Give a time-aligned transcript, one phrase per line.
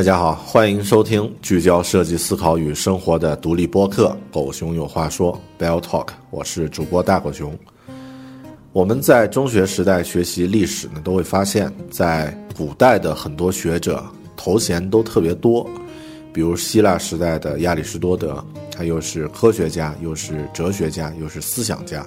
[0.00, 6.06] 大家好，欢迎收听聚焦设计思考与生活的独立播客《狗熊有话说》（Bell Talk）。
[6.30, 7.54] 我是主播大狗熊。
[8.72, 14.02] 我们在中学时代学习历史呢，都会发现，在古代的很多学者
[14.38, 15.68] 头衔都特别多，
[16.32, 18.42] 比如希腊时代的亚里士多德，
[18.74, 22.06] 他又是科学家，又是哲学家，又是思想家。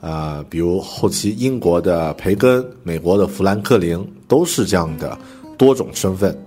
[0.00, 5.18] 啊，比如后期英国的培根、美国的富兰克林，都是这样的
[5.58, 6.40] 多种身份。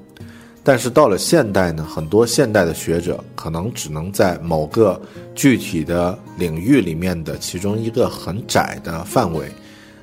[0.67, 4.99] 但是到了现代呢，很多现代的学者可能只能在某个
[5.35, 9.47] 具体的领域里面的其中一个很窄的范围，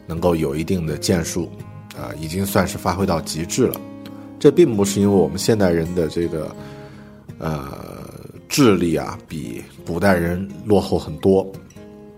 [0.06, 1.50] 能够有一定的建树，
[1.96, 3.80] 啊，已经算是发挥到极致了。
[4.38, 6.54] 这并不是因为我们现代人的这个，
[7.38, 7.76] 呃，
[8.48, 11.44] 智力啊比古代人落后很多，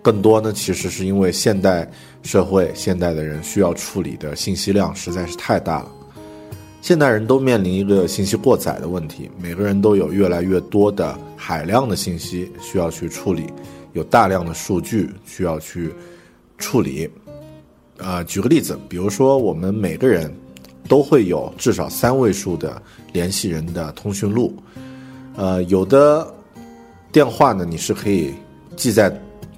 [0.02, 1.90] 更多呢其实是因为现代
[2.22, 5.88] 社会现代的人需要处理的信息量实在是太大了。
[6.84, 13.46] 现代人都面临一个信息过载的问题，每个人都有越来越多的海量的信息需要去处理，
[13.94, 15.94] 有大量的数据需要去
[16.58, 17.08] 处理。
[17.96, 20.30] 呃，举个例子，比如说我们每个人
[20.86, 22.82] 都会有至少三位数的
[23.14, 24.54] 联系人的通讯录，
[25.36, 26.34] 呃，有的
[27.10, 28.34] 电话呢你是可以
[28.76, 29.10] 记在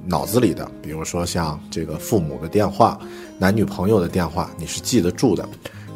[0.04, 2.96] 脑子里的，比如说像这个父母的电话、
[3.36, 5.44] 男女朋友的电话，你是记得住的。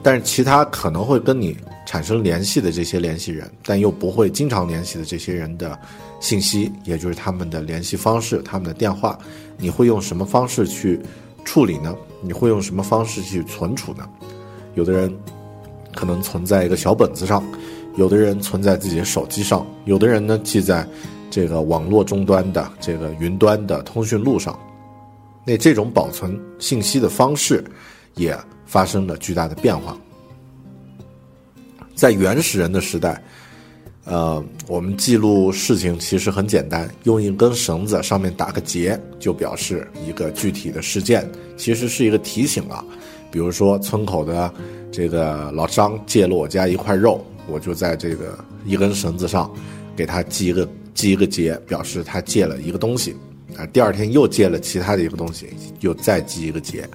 [0.02, 5.78] 但是其他可能会跟你产生联系的这些联系人，但又不会经常联系的这些人的
[6.20, 9.18] 信息，也就是他们的联系方式、他们的电话，
[9.58, 10.98] 你会用什么方式去
[11.44, 11.94] 处理呢？
[12.22, 14.08] 你会用什么方式去存储呢？
[14.74, 15.14] 有的人
[15.94, 17.44] 可能存在一个小本子上，
[17.96, 20.86] 有的人存在自己的手机上，有的人呢记在
[21.30, 24.58] 这个网络终端的这个云端的通讯录上。
[25.44, 27.62] 那这种保存信息的方式
[28.14, 28.34] 也。
[28.70, 29.96] 发生了巨大的变化。
[31.96, 33.20] 在原始人的时代，
[34.04, 42.84] 呃，我们记录事情其实很简单，用一根绳子上面打个结，就表示一个具体的事件，其实是一个提醒啊。
[43.32, 44.52] 比如说，村口的
[44.92, 49.52] 这个老张借了我家一块肉，我就在这个一根绳子上
[49.96, 53.16] 给他系一个系一个结，表示他借了一个东西。
[53.56, 55.48] 啊，第二天又借了其他的一个东西，
[55.80, 56.88] 又再系一个结。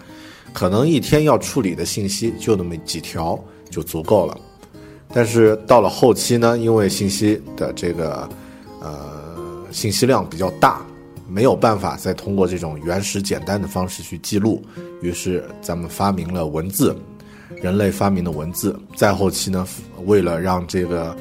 [0.55, 3.37] 可能一天要处理的信息就那么几条
[3.69, 4.37] 就足够了，
[5.09, 8.29] 但是到了后期呢，因为信息的这个
[8.79, 9.21] 呃
[9.69, 10.81] 信息量比较大，
[11.27, 14.63] 没有办法再通过这种原始简单的方式去记录，
[15.01, 16.95] 于是咱们发明了文字，
[17.61, 18.73] 人类发明的文字。
[18.95, 19.67] 再后期呢，
[20.05, 21.13] 为了让这个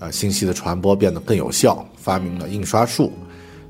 [0.00, 3.10] 呃信息的传播变得更有效，发明了印刷术。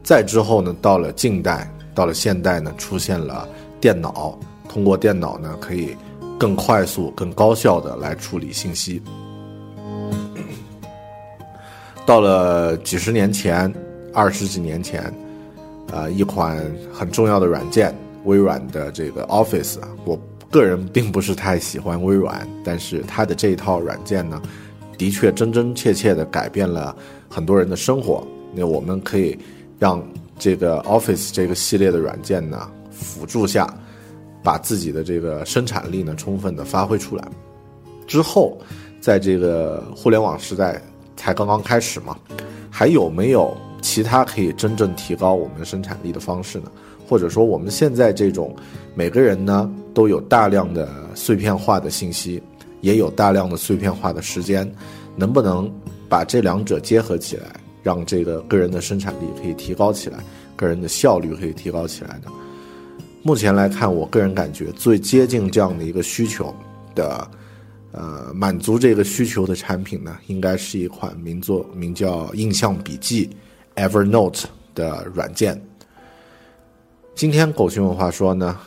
[0.02, 3.48] 再之后呢，到了近代，到了现代呢，出现了
[3.80, 4.36] 电脑。
[4.72, 5.94] 通过电脑呢，可以
[6.38, 9.02] 更快速、更高效的来处理信息。
[12.06, 13.70] 到了几十年前、
[14.14, 15.12] 二十几年前，
[15.92, 16.58] 啊，一款
[16.90, 19.76] 很重要的软件——微软的这个 Office，
[20.06, 20.18] 我
[20.50, 24.40] 个人并不是太喜欢微软，但是它的这一套软件呢，
[24.96, 26.96] 的确真真切切的改变了
[27.28, 28.26] 很多人的生活。
[28.54, 29.38] 那我们可以
[29.78, 30.02] 让
[30.38, 33.68] 这个 Office 这个系列的软件呢，辅助下。
[34.42, 37.26] 把自己的这个生产力呢充分的发挥出来，
[38.06, 38.58] 之后，
[39.00, 40.80] 在这个互联网时代
[41.16, 42.16] 才刚刚开始嘛，
[42.70, 46.70] 还有没有其他可以真正提高我们生产力的方式呢？
[47.08, 48.54] 或者说我们现在这种
[48.94, 52.42] 每个人呢都有大量的碎片化的信息，
[52.80, 54.70] 也有大量的碎片化的时间，
[55.14, 55.70] 能不能
[56.08, 57.44] 把这两者结合起来，
[57.82, 60.18] 让这个个人的生产力可以提高起来，
[60.56, 62.30] 个人的效率可以提高起来呢？
[63.24, 66.52] 目前来看，我个人感觉最接近这样的一个需求
[66.92, 67.30] 的，
[67.92, 73.30] 呃，满足这个需求的产品呢，应该是一款名作名叫印象笔记
[73.76, 74.42] Evernote
[74.74, 75.60] 的软件。
[77.14, 78.58] 今天狗熊文化说呢，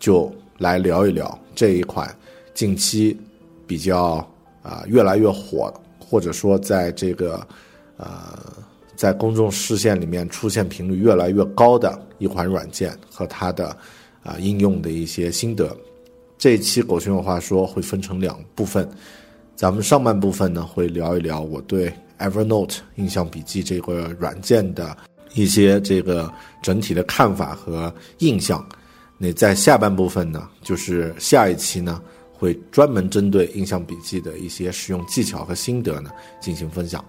[0.00, 2.12] 就来聊一聊这一款
[2.52, 3.16] 近期
[3.64, 4.28] 比较
[4.60, 7.46] 啊越来越火，或者说在这个
[7.96, 8.08] 呃
[8.96, 13.76] 在公众视线里面出现频率越来越高的一款软件和它的。
[14.22, 15.76] 啊，应用的一些心得。
[16.38, 18.88] 这一期狗熊有话说会分成两部分，
[19.54, 24.96] 咱们上半部分呢会聊一聊我对 Evernote 印象笔记这个软件的
[25.34, 26.32] 一些这个
[26.62, 28.66] 整体的看法和印象。
[29.18, 32.00] 那在下半部分呢，就是下一期呢
[32.32, 37.04] 会专门针对印象笔记的一些使用技巧和心得呢进行分享。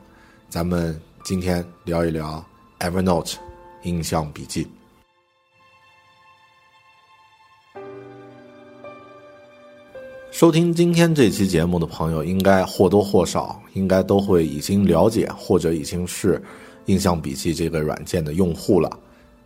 [0.50, 2.46] 咱们今天聊一聊
[2.80, 3.36] Evernote
[3.84, 4.68] 印象笔记。
[10.31, 16.42] 收听今天这期节目的朋友，应该或多或少应该都会已经了解或者已经是
[16.86, 18.89] 印象笔记这个软件的用户了，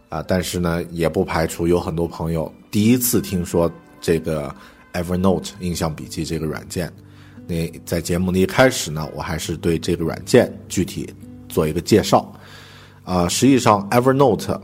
[0.10, 4.56] 啊，但是呢，也不排除有很多朋友第一次听说这个
[4.94, 6.94] Evernote 印象笔记这个软件。
[7.48, 11.12] 那在节目的一开始呢，我还是对这个软件具体
[11.50, 12.32] 做一个介绍。
[13.04, 14.62] 啊，实际上 Evernote。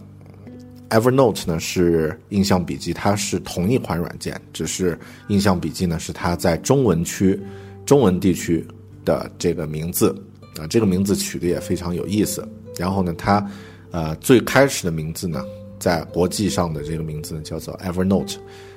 [0.92, 5.00] Evernote 呢是印象笔记，它是同一款软件，只是
[5.30, 7.40] 印象笔记呢是它在中文区、
[7.86, 8.66] 中文地区
[9.06, 10.14] 的这个名字
[10.60, 12.46] 啊，这个名字取的也非常有意思。
[12.78, 13.50] 然后呢，它
[13.92, 15.42] 呃最开始的名字呢，
[15.80, 18.36] 在国际上的这个名字叫做 Evernote，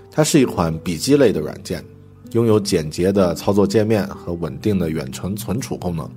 [0.09, 1.85] 它是一款笔记类的软件，
[2.31, 6.09] 拥有简洁的操作界面和稳定的远程存储功能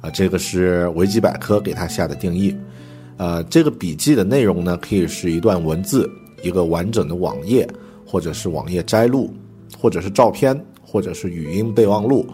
[0.00, 2.56] 啊，这个是维基百科给它下的定义。
[3.16, 6.10] 呃，这个笔记的内容呢，可以是一段文字、
[6.42, 7.68] 一个完整的网页，
[8.06, 9.32] 或者是网页摘录，
[9.78, 12.26] 或者是照片，或者是语音备忘录，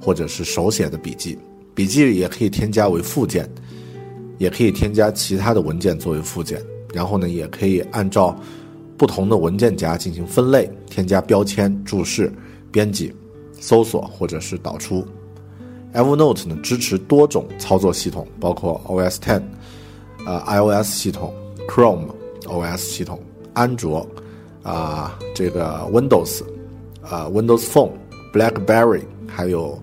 [0.00, 1.36] 或者是手写的笔记。
[1.74, 3.48] 笔记也可以添加为附件，
[4.38, 6.62] 也可以添加其他的文件作为附件。
[6.94, 8.38] 然后呢，也可以按照
[8.96, 12.32] 不同的文件夹进行分类，添加标签、注释、
[12.70, 13.12] 编辑、
[13.58, 15.04] 搜索或者是导出。
[15.92, 19.42] Evernote 呢支持多种操作系统，包括 OS Ten。
[20.26, 21.32] 呃，iOS 系统、
[21.68, 22.08] Chrome
[22.46, 24.04] OS 系统、安卓，
[24.64, 26.42] 啊，这个 Windows，
[27.00, 27.92] 啊，Windows Phone、
[28.32, 29.80] BlackBerry，还有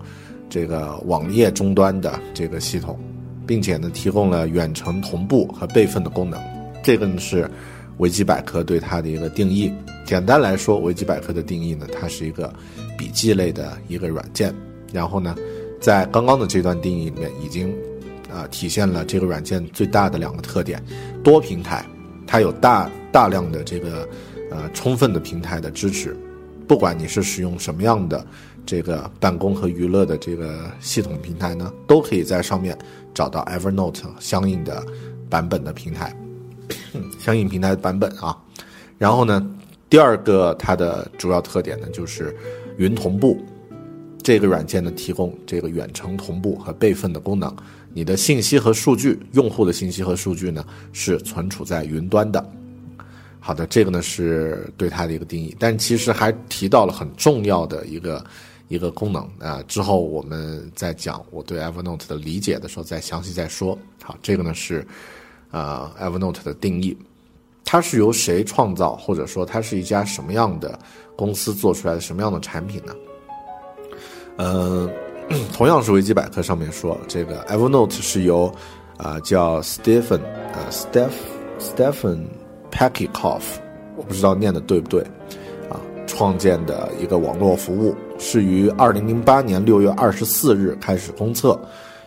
[0.50, 2.98] 这个网页终端的这个系统，
[3.46, 6.38] 并且呢，提供了远程同步和备份的功能。
[6.82, 7.50] 这个呢是
[7.96, 9.72] 维基百科对它的一个定义。
[10.04, 12.52] 简单来说，维基百科的定义呢，它是一个
[12.98, 14.54] 笔记类的一个软件。
[14.92, 15.34] 然后呢，
[15.80, 17.74] 在刚刚的这段定义里面已经。
[18.32, 20.82] 啊，体现了这个软件最大的两个特点：
[21.22, 21.84] 多平台，
[22.26, 24.08] 它有大大量的这个
[24.50, 26.16] 呃充分的平台的支持。
[26.66, 28.26] 不管你是使用什么样的
[28.64, 32.76] 这个办公和娱乐的这个系统平台呢，都可以在上面
[33.12, 34.82] 找到 Evernote 相应的
[35.28, 36.16] 版本的平台，
[37.18, 38.36] 相应平台的版本啊。
[38.96, 39.46] 然后呢，
[39.90, 42.34] 第二个它的主要特点呢就是
[42.78, 43.44] 云同步，
[44.22, 47.54] 这个软件呢提供这个远程同步和备份的功能。
[47.94, 52.44] 你的信息和数据，用户的信息和数据呢，是存储在云端的。
[53.38, 58.24] 好的，这个呢是对它的一个定义，但其实还提到了很重要的一个
[58.66, 59.62] 一个功能啊。
[59.68, 63.78] 之后我们在讲我对 Evernote 的理解的时候，再详细再说。
[64.02, 64.84] 好，这个呢是
[65.52, 66.96] 呃 Evernote 的定义，
[67.64, 70.76] 它是由谁创造，或者说它是一家什么样的
[71.14, 72.94] 公司做出来的什么样的产品呢？
[74.38, 74.90] 嗯。
[75.52, 78.52] 同样是维基百科上面说，这个 Evernote 是由
[78.96, 80.20] 啊叫 Stephen
[80.52, 81.12] 呃 Steph
[81.58, 82.26] Stephen
[82.70, 83.42] Packycoff，
[83.96, 85.00] 我不知道念的对不对
[85.70, 91.58] 啊，创建的一个网络服务，是于二零零八年六月二十四日开始公测，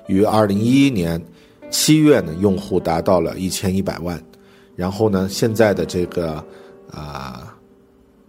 [0.07, 1.21] 于二零一一年
[1.69, 4.21] 七月呢用户达到了一千一百万，
[4.75, 6.43] 然后呢现在的这个
[6.91, 7.55] 啊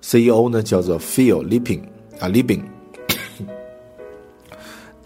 [0.01, 1.83] CEO 呢叫做 Phil Lipping
[2.19, 2.63] 啊 Lipping。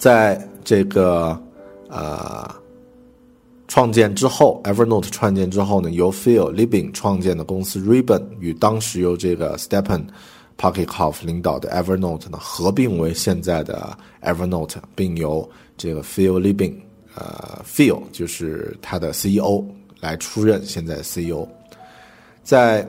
[0.03, 1.41] 在这个
[1.89, 2.53] 呃
[3.69, 10.03] 创建之后，Evernote 创建之后呢，由 Phil Libin 创建的公司 Ribbon 与当时由这个 Stepan
[10.59, 16.75] Pocketkopf 领导的 Evernote 呢合并为现在的 Evernote，并由这个 Phil Libin
[17.15, 19.65] 呃 Phil 就是他的 CEO
[20.01, 21.47] 来出任现在 CEO。
[22.43, 22.85] 在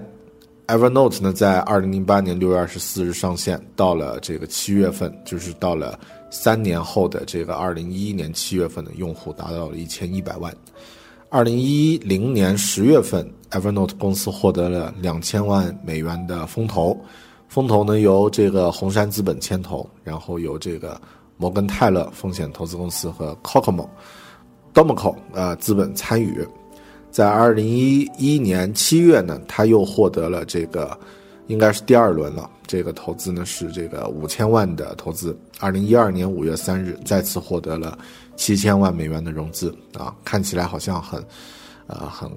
[0.66, 6.00] Evernote 呢，在二零零八年六月二十四日上线，到了这个七月份，就是到了
[6.34, 10.52] 三年后的这个二零一一年七月份的用户达到了一千一百万。
[11.30, 17.00] 二零一零年十月份，Evernote 公司获得了两千万美元的风投，
[17.48, 21.00] 风投呢由这个红杉资本牵头，然后由这个
[21.38, 23.88] 摩根泰勒风险投资公司和 Cocomo、
[24.74, 26.44] Domico 呃资本参与。
[27.12, 30.98] 在二零一一年七月呢，他又获得了这个，
[31.54, 32.50] 应该是第二轮了。
[32.66, 35.38] 这个投资呢是这个五千万的投资。
[35.60, 37.98] 二零一二年五月三日，再次获得了。
[38.36, 41.24] 七千万美元的融资啊，看起来好像很，
[41.86, 42.28] 呃，很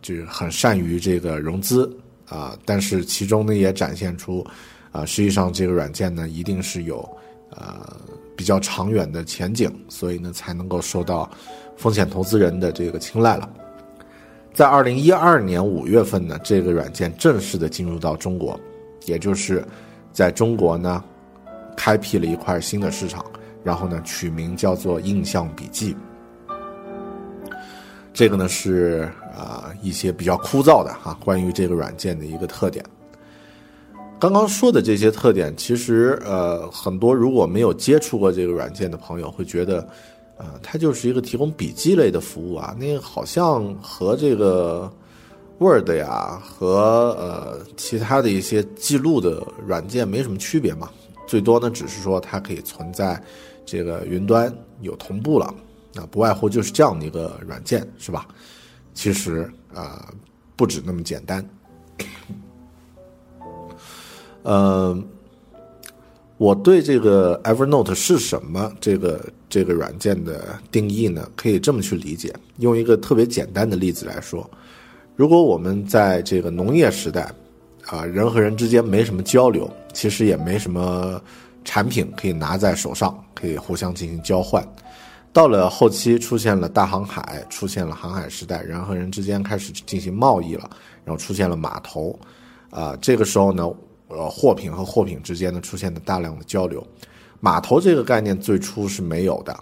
[0.00, 1.92] 就是很善于这个融资
[2.28, 4.46] 啊，但是其中呢也展现出，
[4.92, 6.98] 啊，实际上这个软件呢一定是有
[7.50, 7.96] 呃
[8.36, 11.28] 比较长远的前景，所以呢才能够受到
[11.76, 13.50] 风险投资人的这个青睐了。
[14.56, 18.58] 在二零一二年五月份呢，这个软件正式的进入到中国，
[19.04, 19.62] 也就是
[20.14, 21.04] 在中国呢
[21.76, 23.22] 开辟了一块新的市场。
[23.62, 25.94] 然后呢，取名叫做印象笔记。
[28.14, 32.82] 这个呢是啊一些比较枯燥的哈，关于这个软件的一个特点。
[34.18, 39.86] 刚刚说的这些特点，其实呃很多如果没有接触过这个软件的朋友会觉得，
[40.36, 44.92] 呃它就是一个提供笔记类的服务啊，那个好像和这个
[45.58, 50.90] Word 呀和呃其他的一些记录的软件没什么区别嘛，
[51.26, 53.22] 最多呢只是说它可以存在。
[53.68, 55.52] 这个云端有同步了，
[55.92, 58.28] 那不外乎就是这样的一个软件，是吧？
[58.94, 60.08] 其实啊，
[60.54, 61.44] 不止那么简单。
[64.44, 65.04] 嗯，
[66.38, 71.28] 我对这个 Evernote 是什么这个这个软件的定义呢？
[71.34, 74.48] 可以这么去理解，用一个特别简单的例子来说，
[75.14, 77.32] 如果我们在这个农业时代，
[77.86, 81.20] 啊，人和人之间没什么交流，其实也没什么。
[81.68, 84.64] 产品可以拿在手上，可以互相进行交换。
[85.32, 90.70] 到了后期，出现了大航海，出现了航海时代，人和人之间开始进行贸易了，
[91.04, 92.16] 然后出现了码头。
[92.70, 93.68] 啊，这个时候呢，
[94.08, 96.86] 呃，货品和货品之间呢，出现了大量的交流。
[97.40, 99.58] 码头这个概念最初是没有的，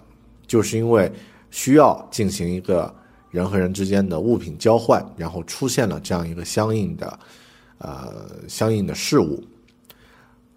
[0.47, 1.11] 就是因为
[1.51, 2.93] 需要进行一个
[3.29, 7.19] 人和人之间的物品交换，然后出现了这样一个相应的，
[7.79, 9.43] 呃，相应的事物。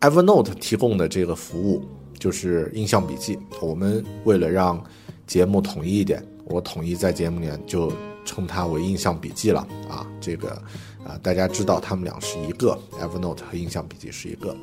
[0.00, 1.85] Evernote 提供的这个服务
[2.21, 3.37] 就是印象笔记。
[3.61, 4.83] 我们为了让
[5.26, 7.92] 节目统一一点，我统一在节目里面就
[8.25, 10.07] 称它为印象笔记了啊。
[10.21, 10.62] 这个
[11.05, 14.57] 啊，大家知道它们俩是一个，Evernote 和印象笔记是一个。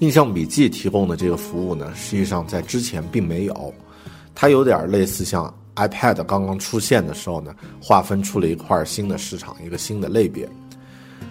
[0.00, 3.72] 印象笔记提供的这个服务呢，实际上在之前并没有，
[4.34, 10.48] 它有点类似像 iPad 刚刚出现的时候呢，划分出了一块新的市场，一个新的类别，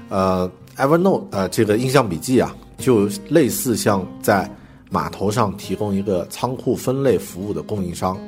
[0.09, 0.51] 呃。
[0.77, 4.45] Evernote，呃，这个印象笔记啊，就类似像在
[4.89, 8.19] 码头上提供一个仓库分类服务的供应商。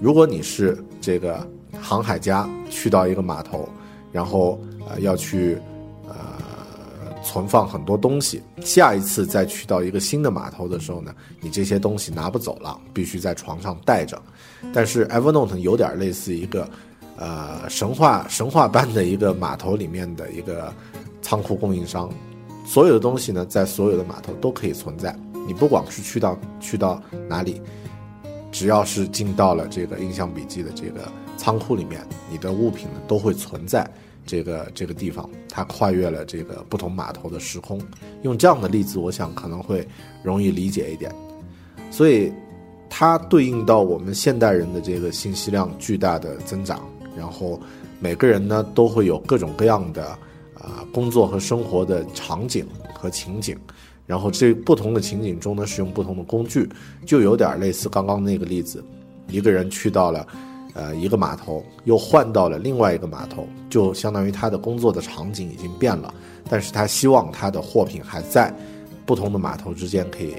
[0.00, 1.48] 如果你是这个
[1.80, 3.68] 航海家，去到一个码头，
[4.12, 5.58] 然后呃要去
[6.06, 6.14] 呃
[7.22, 14.20] 存放很多东西，下一次再去到一个新的码头的时候呢，你这些东西拿不走了，必须在床上带着。
[14.72, 16.68] 但是 Evernote 有点类似一个
[17.16, 20.72] 呃神话神话般的一个码头里面的一个。
[21.26, 22.10] 仓库供应商，
[22.66, 25.16] 所有的东西呢，在所有的码头都可以存在。
[25.46, 27.62] 你不管是去到去到哪里，
[28.52, 32.00] 只要是进到了这个印象笔记的这个仓库里面，
[32.30, 33.88] 你的物品呢都会存在
[34.26, 35.28] 这个这个地方。
[35.48, 37.80] 它跨越了这个不同码头的时空。
[38.22, 39.86] 用这样的例子，我想可能会
[40.22, 41.14] 容易理解一点。
[41.90, 42.32] 所以，
[42.88, 46.82] 它对应到我们现代人的这个信息量巨大的增长，
[47.16, 47.60] 然后
[48.00, 50.16] 每个人呢都会有各种各样的。
[50.54, 53.54] 啊，工作和生活的场景和情景，
[54.06, 56.66] 然后这不同的情景中呢，使用不同的工具，
[57.04, 58.82] 就有点类似刚刚那个例子，
[59.28, 60.26] 一个人去到了，
[60.74, 66.12] 呃，一个码头，又换到了另外一个码头，就相当于他的工作的场景已经变了，
[66.50, 68.52] 但是他希望他的货品还在，
[69.06, 70.34] 不同的码头之间可以，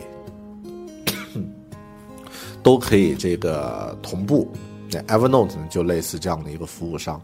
[2.61, 4.51] 都可以这个同步。
[4.91, 7.21] 那 Evernote 呢，就类似这样的一个服务商。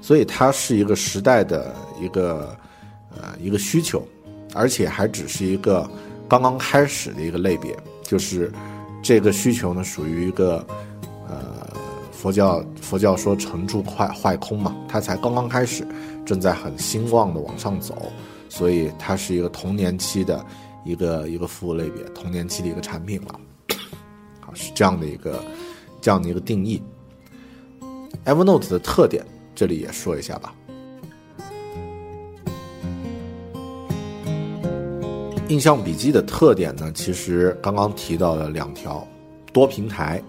[0.00, 2.56] 所以它是一个时代的一个
[3.14, 4.06] 呃一个需求，
[4.52, 5.88] 而且还只是一个
[6.28, 8.52] 刚刚开始的一个类别，就是
[9.00, 10.66] 这个需求呢属于一个
[12.22, 15.84] 佛教佛教说成住坏坏空嘛，他才刚刚开始，
[16.24, 18.12] 正在很兴旺的往上走，
[18.48, 20.46] 所以它是一个童年期的
[20.84, 23.40] 一个一个服务类别，童年期的一个产品了，
[24.38, 25.42] 好是这样的一个
[26.00, 26.80] 这样的一个定义。
[28.24, 30.54] Evernote 的特点，这里也说一下吧。
[35.48, 39.04] 印象笔记的特点呢，其实刚刚提到了两条：
[39.52, 40.22] 多平台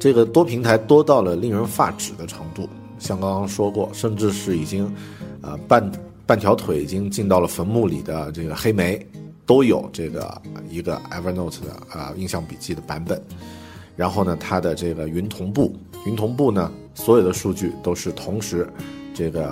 [0.00, 2.66] 这个多平台多到了令人发指的程度。
[2.98, 4.90] 像刚刚说过，甚至是已经，
[5.42, 5.92] 呃，半
[6.26, 9.06] 半条腿已经进到了坟墓里的这个黑莓，
[9.44, 10.40] 都有这个
[10.70, 13.22] 一个 Evernote 的啊印象笔记的版本。
[13.94, 15.76] 然后呢，它的这个云同步，
[16.06, 18.66] 云同步呢，所有的数据都是同时，
[19.12, 19.48] 这个，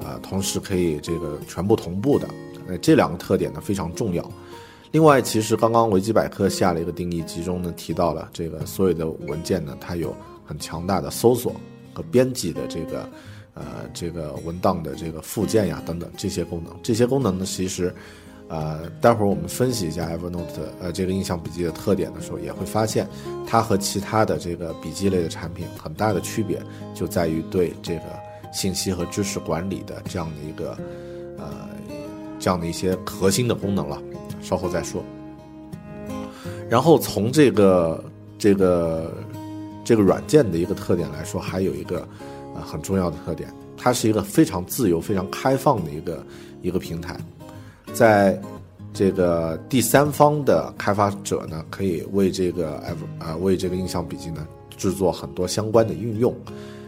[0.00, 2.28] 啊，同时可以这个全部同步的。
[2.68, 4.22] 那这两个特点呢非常重要。
[4.92, 10.14] 另外，其实刚刚维基百科下了一个定义，其中呢提到了这个所有的文件呢，它有
[10.46, 11.52] 很强大的搜索。
[11.94, 13.06] 和编辑的这个，
[13.52, 17.94] 呃，这个文档的这个附件呀，等等这些功能，这些功能呢，其实，
[18.48, 23.06] 呃，待会儿我们分析一下 Evernote 呃这个印象笔记的特点的时候，也会发现
[23.46, 26.62] 它和其他的这个笔记类的产品很大的区别
[26.94, 28.04] 就在于对这个
[28.54, 30.74] 信息和知识管理的这样的一个，
[31.36, 31.68] 呃，
[32.38, 34.02] 这样的一些核心的功能了，
[34.42, 35.02] 稍后再说。
[36.68, 38.04] 然后从这个
[38.38, 39.10] 这个。
[39.84, 42.06] 这个软件的一个特点来说，还有一个，
[42.54, 46.24] 呃，很重要的特点，它是一个非常自由、非常开放的一个
[46.62, 47.16] 一个平台，
[47.92, 48.40] 在
[48.94, 54.46] 这个第三方的开发者呢，可以为这个 F 啊为这个印象笔记呢
[54.76, 56.32] 制作很多相关的应用。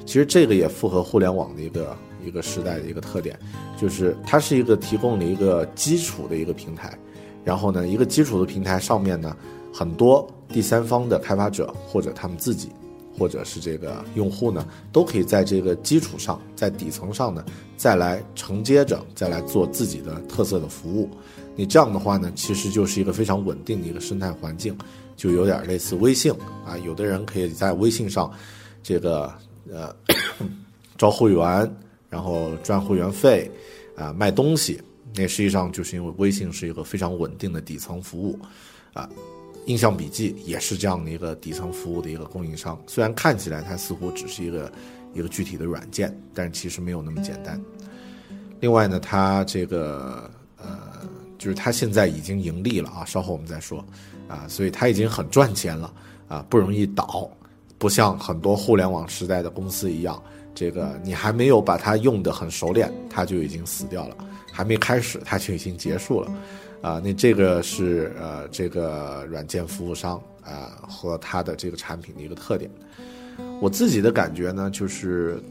[0.07, 3.37] 其实这个也符合互联网的一个一个时代的一个特点，
[3.77, 6.97] 就是它是一个提供了一个基础的一个平台，
[7.45, 9.37] 然后呢，一个基础的平台上面呢，
[9.73, 12.71] 很多第三方的开发者或者他们自己。
[13.17, 17.45] 或者是这个用户呢，都可以在这个基础上，在底层上呢，
[17.77, 21.09] 再来承接着，再来做自己的特色的服务。
[21.55, 24.77] 你这样的话呢，其实就是一个非常稳定的一个生态环境，
[25.17, 26.33] 就有点类似微信
[26.67, 26.77] 啊。
[26.79, 28.29] 有的人可以在微信上，
[28.83, 29.33] 这个
[29.73, 29.95] 呃
[30.99, 31.73] 招会员，
[32.11, 33.49] 然后赚会员费，
[33.95, 34.83] 啊卖东西。
[35.15, 38.39] 那实际上就是因为微信是一个非常稳定的底层服务，
[38.93, 39.09] 啊。
[39.67, 44.71] 印象笔记也是这样的一个底层服务的一个供应商，虽然看起来它似乎只是一个
[45.15, 47.59] 一个具体的软件，但是其实没有那么简单。
[48.61, 53.83] 另外呢，它这个呃，就是它现在已经盈利了啊，稍后我们再说
[54.29, 55.91] 啊，所以它已经很赚钱了
[56.29, 57.27] 啊，不容易倒，
[57.79, 60.23] 不像很多互联网时代的公司一样，
[60.55, 64.17] 这个你还没有把它用得很熟练，它就已经死掉了，
[64.55, 66.33] 还没开始它就已经结束了。
[66.81, 72.71] 啊，那这个是呃，这个软件服务商啊和它的这个产品的一个特点。
[73.61, 75.43] 我自己的感觉呢，就是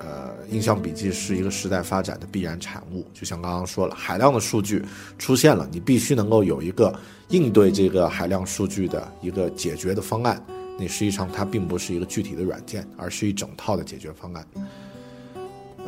[0.00, 3.06] 呃，印象笔记是一个时代发展的必然产物。
[3.14, 4.82] 就像刚刚说了，海量的数据
[5.18, 6.92] 出现了，你必须能够有一个
[7.28, 10.42] 应对这个海量数据的一个解决的方案。
[10.80, 14.46] 那实际上它并不是一个具体的软件，而是一整套的解决方案。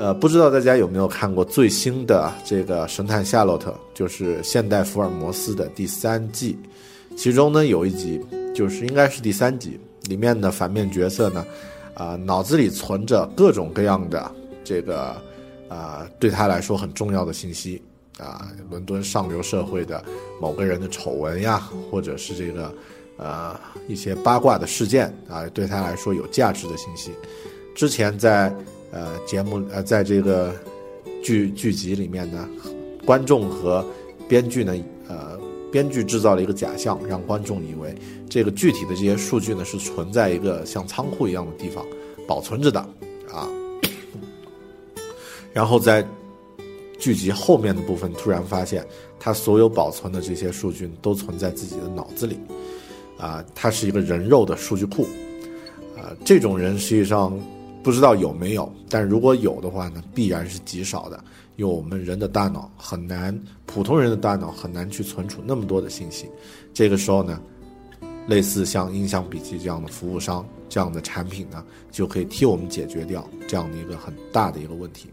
[0.01, 6.59] 呃，不知道大家有没有看过最新的这个《神探夏洛特》，就是现代福尔摩斯的第三季，
[7.19, 8.19] 其中呢有一集，
[8.55, 11.45] 就是应该是第三集里面的反面角色呢，
[11.93, 14.33] 啊，脑子里存着各种各样的
[14.65, 15.15] 这个，
[15.69, 17.83] 啊，对他来说很重要的信息，
[18.19, 20.03] 啊，伦敦上流社会的
[20.41, 22.75] 某个人的丑闻呀，或者是这个，
[23.19, 23.55] 呃，
[23.87, 27.11] 一些八卦的事件啊，对他来说有价值的信息，
[27.75, 28.51] 之前在。
[28.93, 30.53] 呃，节目呃，在这个
[31.23, 32.49] 剧剧集里面呢，
[33.07, 33.85] 观众和
[34.29, 34.75] 编剧呢，
[35.07, 35.39] 呃，
[35.71, 37.95] 编剧制造了一个假象，让观众以为
[38.29, 41.87] 这个具体的这些数据呢是存在一个像仓库一样的地方
[42.27, 42.81] 保存着的
[43.33, 43.49] 啊。
[45.53, 46.05] 然后在
[46.99, 48.85] 剧集后面的部分，突然发现
[49.21, 52.41] 他所有保存的这些数据都存在自己的脑子里
[53.17, 55.07] 啊，它是一个人肉的数据库
[55.97, 57.41] 啊，这种人实际上。
[57.83, 61.23] 不知道有没有，但如果有的话呢，必然是极少的，
[61.57, 66.29] 因为我们人的大脑很难，普通人的大脑很难去存储那么多的信息。
[66.75, 67.41] 这个时候呢，
[68.27, 75.09] 类似像印象笔记这样的服务商这样的产品呢，就可以替我们解决掉这样的一个很大的一个问题。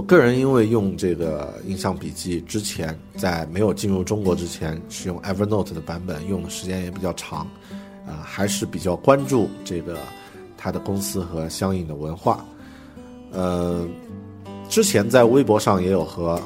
[0.00, 7.40] 我个人因为用这个印象笔记之前，在没有进入中国之前，使用 Evernote 的版本用的时间也比较长，
[8.06, 9.98] 啊，还是比较关注这个
[10.56, 12.42] 它的公司和相应的文化。
[13.30, 13.86] 呃，
[14.70, 16.40] 之前在微博上也有和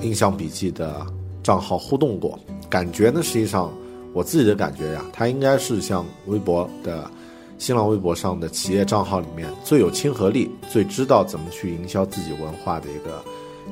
[0.00, 1.04] 印象笔记的
[1.42, 2.38] 账号互动过，
[2.70, 3.72] 感觉呢，实际上
[4.12, 7.10] 我自己的感觉呀，它应该是像微博的。
[7.58, 13.24] 新浪微博上的企业账号里面最有亲和力、最知道怎么去营销自己文化的一个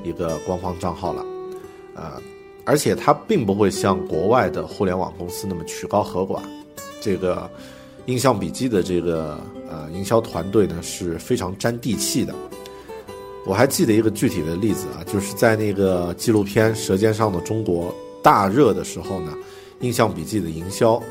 [0.04, 1.24] 一个官方账号了，
[1.94, 2.20] 呃，
[2.64, 6.40] 而且它并不会像国外的互联网公司那么曲高和寡。
[7.00, 7.50] 这个
[8.06, 12.32] 印象笔记的这个呃营销团队呢是非常沾地气的，
[13.44, 17.90] 我还记得一个具体的例子啊，就是在那个纪录片《舌尖上的中国》
[18.22, 19.34] 大热的时候呢，
[19.80, 21.02] 印象笔记的营销，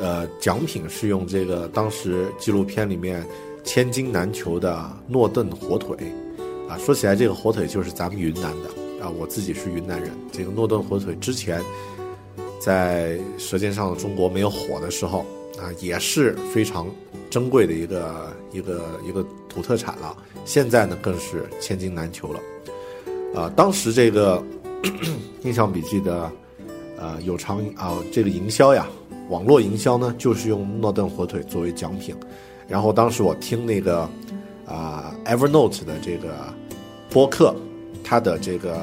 [0.00, 3.26] 呃，奖品是用这个当时纪录片里面
[3.64, 5.96] 千金难求的诺顿火腿，
[6.68, 11.62] 啊，说起来这个火腿就是咱们云南的啊，我自己是云南人，这个诺顿火腿之前
[12.60, 15.20] 在《舌尖上的中国》没有火的时候
[15.58, 16.86] 啊，也是非常
[17.30, 20.16] 珍贵的一个一个一个土特产了。
[20.44, 22.40] 现在呢，更是千金难求了，
[23.34, 24.42] 啊，当时这个
[25.42, 26.30] 印象笔记的，
[26.98, 28.86] 呃，有偿啊，这个营销呀，
[29.28, 32.14] 网络营销呢，就是用诺顿火腿作为奖品，
[32.68, 34.08] 然后当时我听那个
[34.66, 36.34] 啊，Evernote 的这个
[37.10, 37.54] 播客，
[38.04, 38.74] 他的这个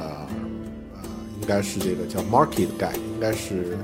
[0.93, 1.01] 呃，
[1.41, 3.77] 应该是这个叫 Market Guy，应该是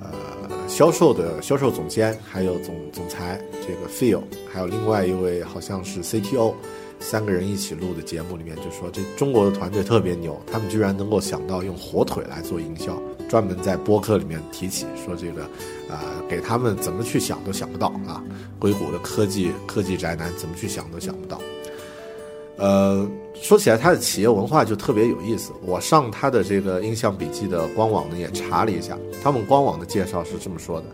[0.00, 6.54] 呃，销售的销售总监，还有总总裁这个 Phil，还有另外一位好像是 CTO。
[6.98, 15.42] 三个人一起录的节目里面就说，这中国的团队特别牛，他们居然能够想到用火腿来做营销，专门在播客里面提起说这个，
[15.92, 18.22] 啊，给他们怎么去想都想不到啊，
[18.58, 21.40] 硅谷的科技科技宅男怎么去想都想不到。
[22.58, 30.86] 呃，说起来他的企业文化就特别有意思，我上他的这个印象笔记的官网呢也查了一下，他们官网的介绍是这么说的，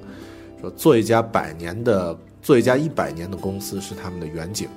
[0.61, 4.69] 说做一家百年的做一家一百年的公司是他们的远景。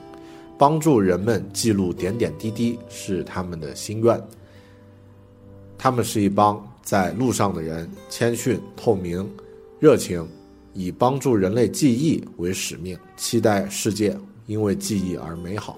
[0.57, 4.17] 帮助人们记录点点滴滴是他们的心愿。
[5.77, 9.27] 他们是一帮在路上的人，谦逊、透明、
[9.79, 10.25] 热情，
[10.73, 15.77] 以帮助人类记忆为使命，期待世界因为记忆而美好。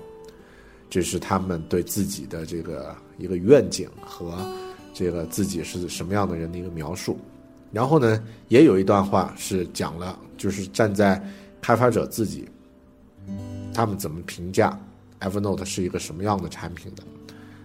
[0.89, 4.37] 这是他们对自己的这个一个愿景和
[4.93, 7.17] 这个自己是什么样的人的一个描述。
[7.71, 11.21] 然后呢，也有一段话是讲了，就是站在
[11.61, 12.47] 开发者自己。
[13.73, 14.77] 他们怎么评价
[15.21, 17.03] Evernote 是一个什么样的产品的？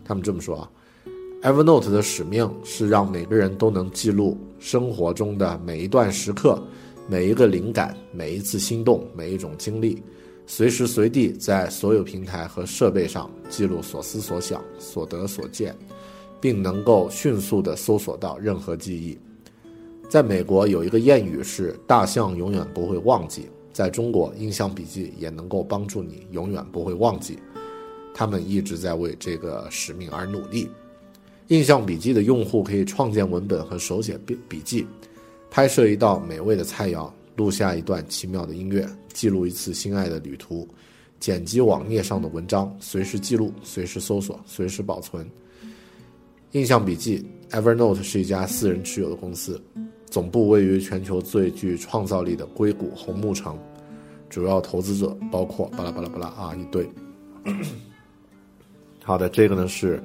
[0.05, 0.71] 他们这么说啊
[1.43, 6.63] ，Evernote 的使命是让每个人都能记录生活中的每一段时刻、
[7.09, 10.03] 每一个灵感、每一次心动、每一种经历，
[10.47, 15.77] 随时随地在所有平台和设备上记录所思所想、所得所见，
[16.41, 19.19] 并能够迅速地搜索到任何记忆。
[20.09, 23.49] 在美国有一个谚语是“大象永远不会忘记”。
[23.73, 27.39] 在中国，印象笔记也能够帮助你永远不会忘记。
[28.15, 30.69] 他们一直在为这个使命而努力。
[31.53, 34.87] 印象笔记的用户可以创建文本和手写笔笔记，
[35.51, 40.67] 拍摄一道美味的菜肴，录下一段奇妙的音乐，记录一次心爱的旅途，
[41.21, 45.31] 剪辑网页上的文章，随时记录，随时搜索，随时保存。
[46.53, 49.63] 印象笔记 Evernote 是一家私人持有的公司。
[50.07, 53.59] 总部位于全球最具创造力的硅谷红木城，
[54.31, 56.91] 主要投资者包括巴拉巴拉巴拉啊一堆。
[59.03, 60.03] 好的，这个呢是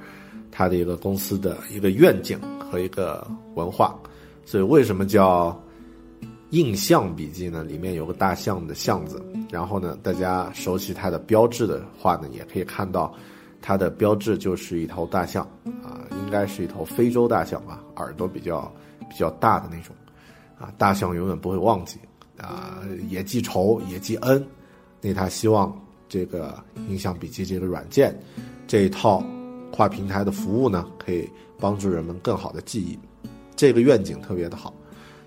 [0.52, 3.98] 他的一个公司的一个愿景和一个文化。
[4.46, 5.58] 所以为什么叫
[6.52, 7.64] 印象笔记呢？
[7.64, 13.14] 里面有个大象的象字，然后呢，大家熟悉它的标志的话呢，也可以看到
[13.62, 15.44] 它的标志就是一头大象
[15.84, 18.72] 啊，应该是一头非洲大象吧，耳朵比较。
[19.10, 19.96] 比较大的那种，
[20.60, 21.98] 啊，大象永远不会忘记，
[22.38, 24.46] 啊，也记仇也记恩，
[25.00, 25.74] 那他希望
[26.10, 28.14] 这个印象笔记这个软件，
[28.68, 29.24] 这一套
[29.78, 32.98] 跨平台的服务呢，可以帮助人们更好的记忆，
[33.56, 34.74] 这个愿景特别的好。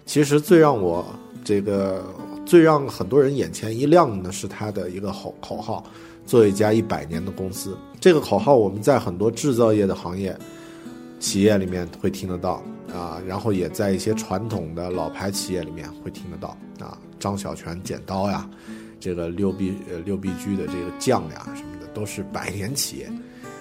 [0.05, 1.07] 其实最让我
[1.45, 2.05] 这个
[2.45, 5.85] 最让很多人眼前一亮的呢，是他的一个口口号，
[6.27, 7.79] 做一家一百年的公司。
[8.01, 10.37] 这个口号我们在很多制造业的行业。
[11.21, 12.63] 企业里面会听得到
[12.95, 16.97] 啊，然后也在一些传统的老牌企业里面会听得到啊。
[17.19, 18.49] 张小泉剪刀呀，
[18.99, 23.13] 这个六必呃六必居的这个酱呀什么的，都是百年企业。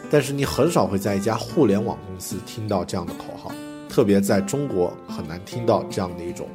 [0.10, 3.52] 但是你很少会在一家互联网公司听到这样的口号，
[3.88, 6.48] 特别在中国很难听到这样的一种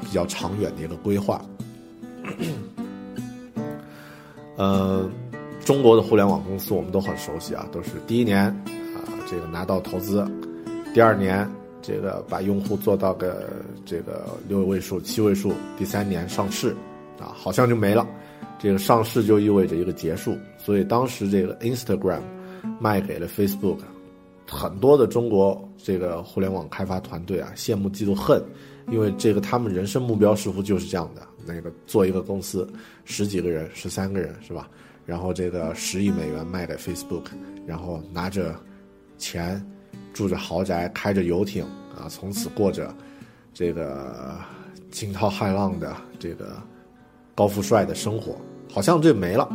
[0.00, 1.40] 比较长远的一个规划。
[4.56, 5.08] 呃，
[5.64, 10.26] 中国的互联网公司我们都很熟悉啊，都是第一年啊这个拿到投资。
[10.94, 11.48] 第二年，
[11.82, 13.50] 这个把用户做到个
[13.84, 16.74] 这个六位数、七位数，第三年上市，
[17.20, 18.06] 啊，好像就没了。
[18.58, 20.36] 这个上市就意味着一个结束。
[20.56, 22.20] 所以当时这个 Instagram
[22.80, 23.78] 卖给了 Facebook，
[24.48, 28.42] 很多的中国这个互联网开发团队啊，羡慕嫉妒恨，
[28.90, 32.68] 因为这个他们人生目标似乎就是这样的：那个做一个公司，
[33.04, 34.68] 十几个人、十三个人是吧？
[35.04, 37.24] 然后这个十亿美元卖给 Facebook，
[37.66, 38.54] 然后拿着
[39.18, 39.64] 钱。
[40.12, 41.62] 住着豪宅，开着游艇
[41.94, 42.94] 啊，从此过着
[43.52, 44.34] 这个
[44.90, 46.56] 惊涛骇浪的这个
[47.34, 48.34] 高富帅的生活，
[48.72, 49.46] 好像这没了。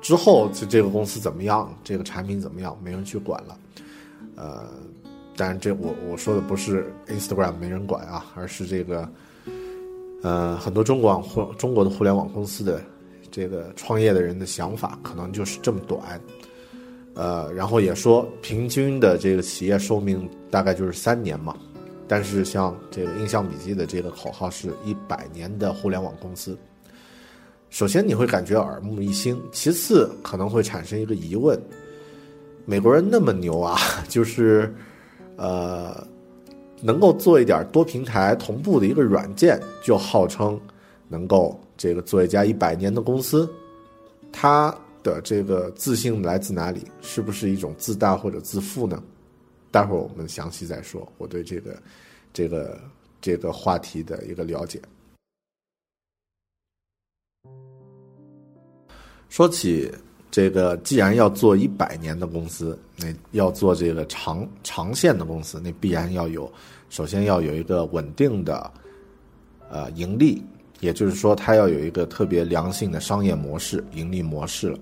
[0.00, 3.58] 之后这这个公司怎么样，这个产品怎么样，没人去管了。
[4.36, 4.68] 呃，
[5.36, 9.08] 当然这我我说的不是 Instagram 没人管啊，而是这个
[10.22, 12.82] 呃很多中国互中国的互联网公司的
[13.30, 16.20] 这个创业的人的想法可能就是这么短。
[17.14, 21.54] 呃，然后也说平均的这个企业寿命大概就是三年嘛。
[22.08, 26.58] 但是像这个印象笔记的这个口号是一百年的互联网公司。
[27.70, 31.58] 首先你会感觉耳目一新，其次可能会产生一个疑问：
[32.66, 33.78] 美国人那么牛啊，
[34.08, 34.74] 就是
[35.36, 36.06] 呃
[36.82, 40.60] 能够做一点多平台同步的一个软件，就号称
[41.08, 43.48] 能够这个做一家一百年的公司，
[44.32, 46.84] 他的这个自信来自哪里？
[47.00, 49.02] 是不是一种自大或者自负呢？
[49.70, 51.80] 待会儿我们详细再说我对这个
[52.32, 52.80] 这个
[53.20, 54.82] 这个话题的一个了解。
[59.30, 59.90] 说起
[60.30, 66.52] 这个，既然要做一百年的公司，那要做这个长长线的公司，那必然要有，
[66.90, 68.70] 首先要有一个稳定的
[69.70, 70.42] 呃盈利，
[70.80, 74.78] 也就是说，它要有一个特别良性的商业模式、盈利模式了。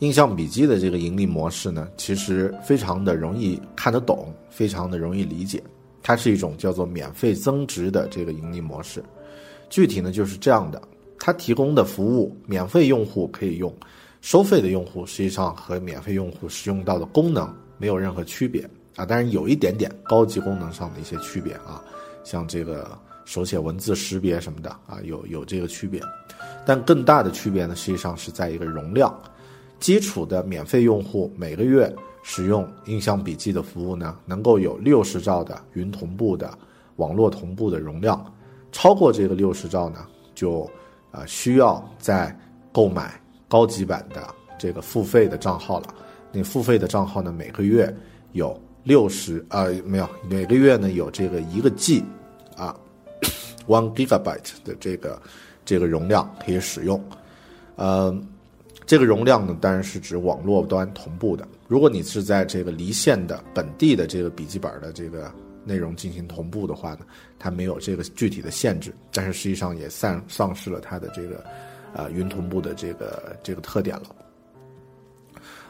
[0.00, 5.62] 印象笔记的这个盈利模式呢，其实非常的容易看得懂，非常的容易理解。
[6.02, 9.04] 它是一种叫做免费增值的这个盈利模式。
[9.68, 10.82] 具体呢就是这样的，
[11.20, 13.72] 它提供的服务，免费用户可以用，
[14.22, 18.62] 收费的用户实际上和免费用户使用到的功能没有任何区别
[18.96, 21.84] 啊，当然有一点点高级功能上的一些区别啊，
[22.24, 26.02] 像这个手写文字识别什么的啊，有有这个区别，
[26.64, 29.14] 但更大的区别呢，实际上是在一个容量。
[29.78, 36.52] 基础的免费用户每个月使用印象笔记的服务呢，能够有六十兆的云同步的
[36.96, 38.22] 网络同步的容量，
[38.72, 40.70] 超过这个六十兆呢，就
[41.12, 42.36] 呃需要再
[42.72, 45.94] 购买高级版的这个付费的账号了。
[46.32, 47.94] 那付费的账号呢，每个月
[48.32, 52.04] 有六十啊没有每个月呢有这个一个 G
[52.56, 52.74] 啊
[53.66, 55.20] ，one gigabyte 的这个
[55.64, 57.02] 这个容量可以使用，
[57.76, 58.16] 呃。
[58.86, 61.46] 这个容量呢，当然是指网络端同步的。
[61.68, 65.32] 如果你是在这个离线的本地的这个笔记本的这个
[65.64, 67.00] 内容进行同步的话呢，
[67.38, 71.44] 它没有这个具体的限制，但是实际上也丧丧失了它的这个，
[71.92, 74.06] 呃，云同步的这个这个特点了。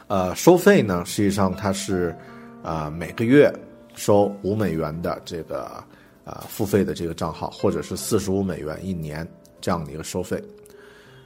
[0.07, 2.15] 呃，收费呢，实际上它是，
[2.61, 3.53] 啊，每个月
[3.95, 5.83] 收五美元的这个，
[6.25, 9.25] 啊，付费的这个账号，或者是四十五美元一年
[9.61, 10.43] 这样的一个收费。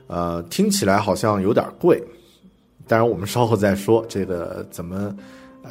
[0.08, 2.00] 呃，听起来好像有点贵，
[2.88, 5.16] 当然我们稍后再说这个怎么，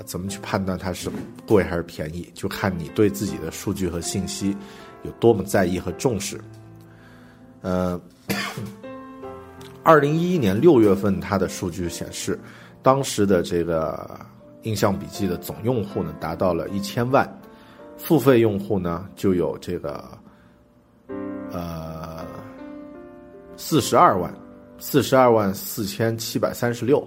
[0.02, 1.10] 怎么去判断它是
[1.46, 4.56] 贵还是便宜，就看你对自己的数据和信息
[5.02, 6.40] 有多么在意和重视。
[7.62, 8.00] 呃，
[9.82, 12.38] 二零一一年六月份，它的数据显示，
[12.82, 14.18] 当时的这个
[14.62, 17.26] 印象笔记的总用户呢达到了一千万，
[17.96, 20.04] 付费用户呢就有这个，
[21.50, 22.24] 呃。
[23.56, 24.34] 四十二万，
[24.78, 27.06] 四十二万四千七百三十六，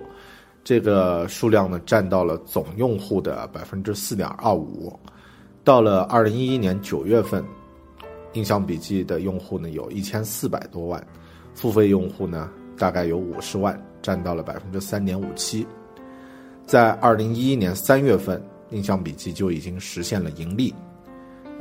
[0.67, 4.91] 这个数量呢占到了总用户的百分之四点二五。
[5.63, 7.41] 到了二零一一年九月份，
[8.34, 11.01] 印象笔记的用户呢有一千四百多万，
[11.56, 15.65] 付费用户呢大概有五十万，占到了百分之三点五七。
[16.65, 20.75] 在二零一一年三月份，印象笔记就已经实现了盈利。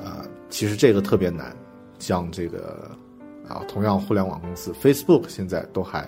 [0.05, 1.57] 啊，其实这个特别难，
[2.01, 2.91] 像这个。
[3.49, 6.05] 啊，同样互联网公司 Facebook 现在都还，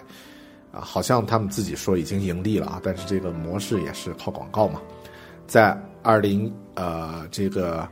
[0.81, 4.81] 好像他们自己说已经盈利了啊，但是这个模式也是靠广告嘛。
[5.47, 7.89] 在二零呃这个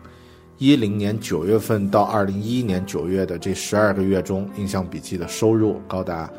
[0.59, 6.31] 一零年九月份到二零一一年九月的这十二个月中，印象笔记的收入高达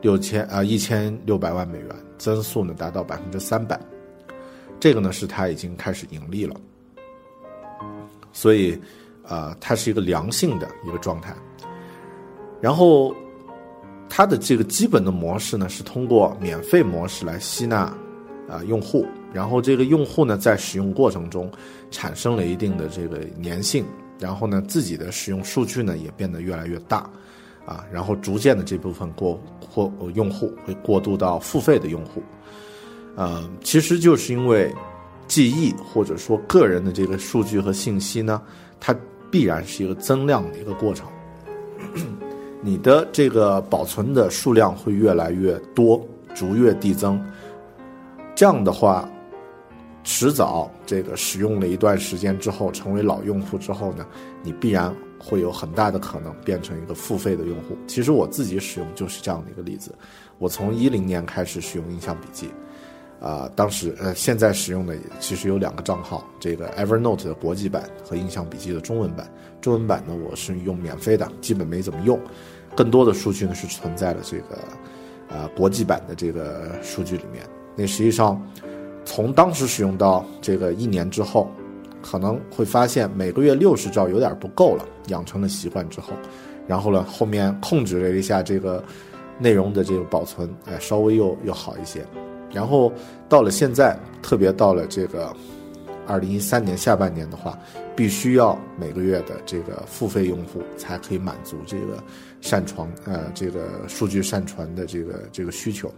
[0.00, 3.80] 六千啊一千六百万美元，增速呢达到百分之三百。
[4.78, 6.54] 这个呢是它已经开始盈利了，
[8.32, 8.78] 所以
[9.26, 11.34] 啊它是一个良性的一个状态。
[12.60, 13.14] 然后，
[14.08, 17.92] 它的这个基本的模式呢，是通过免费模式来吸纳
[18.48, 21.50] 啊用户，然后这个用户呢，在使用过程中
[21.90, 23.84] 产生了一定的这个粘性，
[24.18, 26.98] 然后呢，自己的使用数据呢也变得越来越大，
[27.66, 29.40] 啊，然后逐渐的这部分过
[29.74, 32.22] 过用户会过渡到付费的用户，
[33.16, 34.72] 呃，其实就是因为
[35.26, 38.40] 记忆或者说个人的这个数据和信息呢，
[38.80, 38.96] 它
[39.30, 41.06] 必然是一个增量的一个过程。
[42.66, 47.24] 你的这个保存的数量会越来越多，逐月递增。
[48.34, 49.08] 这样的话，
[50.02, 54.04] 迟早这个使用了一段时间之后，成为老用户之后呢，
[54.42, 57.78] 你必然会有很大的可能变成一个付费的用户。
[57.86, 59.94] 其实我自己使用就是这样的一个例子。
[60.38, 62.50] 我从一零年开始使用印象笔记，
[63.20, 69.32] 啊，当时呃，现在使用的其实有两个账号，这个 Evernote 的国际版和印象笔记的中文版。
[69.62, 72.20] 中文版呢，我是用免费的，基本没怎么用。
[72.76, 74.58] 更多的数据呢是存在了这个，
[75.28, 77.42] 呃，国际版的这个数据里面。
[77.74, 78.40] 那实际上，
[79.04, 81.50] 从当时使用到这个一年之后，
[82.02, 84.84] 可能会发现每个月六十兆有点不够了。
[85.08, 86.12] 养成了习惯之后，
[86.66, 88.84] 然后呢，后面控制了一下这个
[89.38, 92.04] 内容的这个保存，哎，稍微又又好一些。
[92.52, 92.92] 然后
[93.28, 95.32] 到了现在，特别到了这个
[96.06, 97.58] 二零一三年下半年的话。
[97.96, 101.96] 必须要每个月的这个付费用户才可以满足这个
[102.40, 105.92] 上传呃这个数据上传的这个这个需求，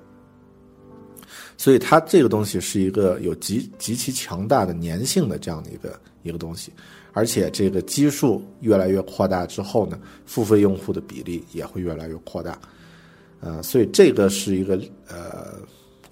[1.57, 6.72] 所以它这个东西是一个有极极其强大的粘性的这样的一个一个东西，
[7.12, 12.59] 而且这个基数越来越扩大之后呢，付费用户的比例也会越来越扩大，
[13.40, 15.55] 呃，所以这个是一个呃，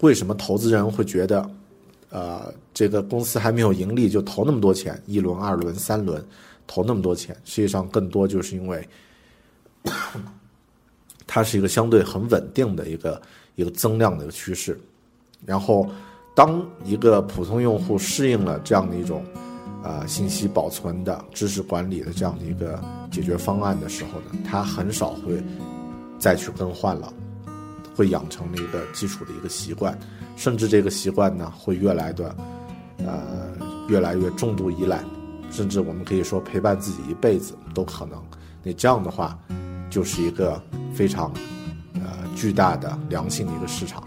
[0.01, 1.49] 为什么投资人会觉得？
[2.09, 6.25] 呃，这个公司还没有盈利就投那么多钱，一轮、二轮、三轮，
[6.65, 8.87] 投那么多钱，实际上更多就是因为
[11.25, 13.21] 它是一个相对很稳定的一个
[13.55, 14.79] 一个增量的一个趋势。
[15.45, 15.89] 然后，
[16.35, 19.23] 当一个普通用户适应了这样的一种
[19.83, 25.43] 呃信息保存的知识管理的这样的一个解决方案的时候呢，他很少会
[26.17, 27.13] 再去更换了，
[27.95, 29.97] 会养成了一个基础的一个习惯。
[30.35, 32.35] 甚至这个习惯呢，会越来的，
[32.99, 33.51] 呃，
[33.89, 35.03] 越来越重度依赖，
[35.49, 38.23] 甚至我们可以说陪伴自己一辈子都可能。
[38.61, 39.37] 那这样的话，
[39.89, 40.61] 就是一个
[40.93, 41.31] 非常，
[41.95, 44.03] 呃，巨大的良性的一个市场。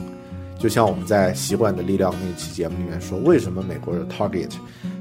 [0.59, 4.51] 就像我们在《习惯的力量》那期节目里面说，为什么美国的 Target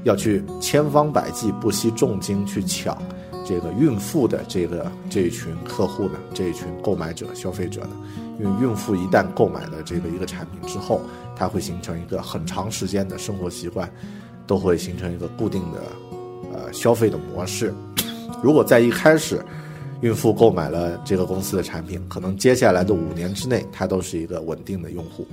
[0.04, 2.96] 要去千方百计、不惜重金去抢
[3.44, 6.18] 这个孕妇的这个这一群客户呢？
[6.32, 7.90] 这一群购买者、消费者呢？
[8.38, 11.02] 因为孕妇一旦购买了这个一个产品之后，
[11.36, 13.86] 它会形成一个很长时间的生活习惯，
[14.46, 15.82] 都会形成一个固定的
[16.54, 17.74] 呃消费的模式。
[18.42, 19.44] 如果在一开始，
[20.00, 25.26] 孕妇购买了这个公司的产品，可能接下来的五年之内，它都是一个稳定的用户、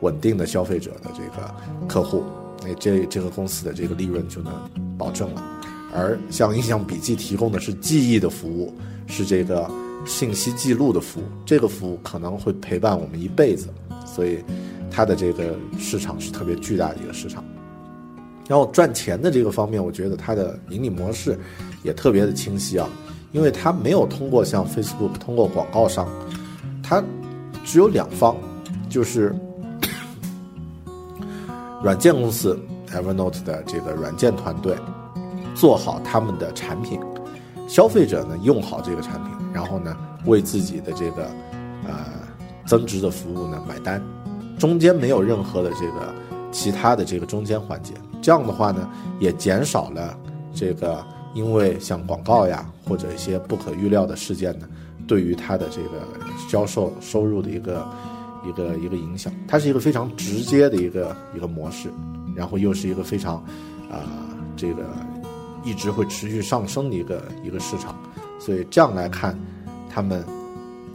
[0.00, 1.54] 稳定的消费者的这个
[1.86, 2.24] 客户，
[2.62, 4.52] 那这这个公司的这个利润就能
[4.96, 5.42] 保证了。
[5.94, 8.74] 而像印象笔记提供的是记忆的服务，
[9.06, 9.70] 是这个。
[10.06, 13.68] 信息记录的服务，这个服务可能会陪伴我们一辈子，
[14.06, 14.38] 所以
[14.90, 17.44] 它的这个市场是特别巨大的一个市场。
[18.48, 21.38] 然后赚钱的这个方面，我觉得它的盈利模式
[21.82, 22.88] 也特别的清晰啊，
[23.32, 26.08] 因为它没有通过像 Facebook 通过广告商，
[26.82, 27.02] 它
[27.64, 28.36] 只有两方，
[28.88, 29.34] 就是
[31.82, 32.58] 软件公司
[32.92, 34.76] Evernote 的这个软件团队
[35.54, 37.00] 做好他们的产品，
[37.68, 39.32] 消费者呢用好这个产品。
[39.50, 41.24] 然后呢，为自己的这个，
[41.86, 41.94] 呃，
[42.66, 44.00] 增值的服务呢买单，
[44.58, 46.14] 中间没有任何的这个
[46.52, 47.94] 其他的这个中间环节。
[48.20, 48.88] 这样的话呢，
[49.18, 50.16] 也减少了
[50.54, 51.04] 这个
[51.38, 54.68] 因为像广告呀或者一些不可预料的事件呢，
[55.06, 56.02] 对于它的这个
[56.48, 57.86] 销售收入的一个
[58.44, 59.32] 一个一个影响。
[59.46, 61.88] 它是一个非常直接的一个一个模式，
[62.34, 63.36] 然后又是一个非常，
[63.88, 64.02] 啊，
[64.56, 64.82] 这个
[65.62, 67.94] 一直会持续上升的一个一个市场。
[68.40, 69.38] 所以这样来看，
[69.88, 70.24] 他们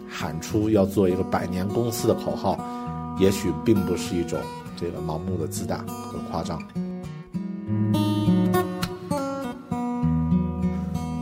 [0.09, 2.59] 喊出要做一个百年公司的口号，
[3.17, 4.37] 也许并不是一种
[4.75, 6.61] 这个盲目的自大和夸张。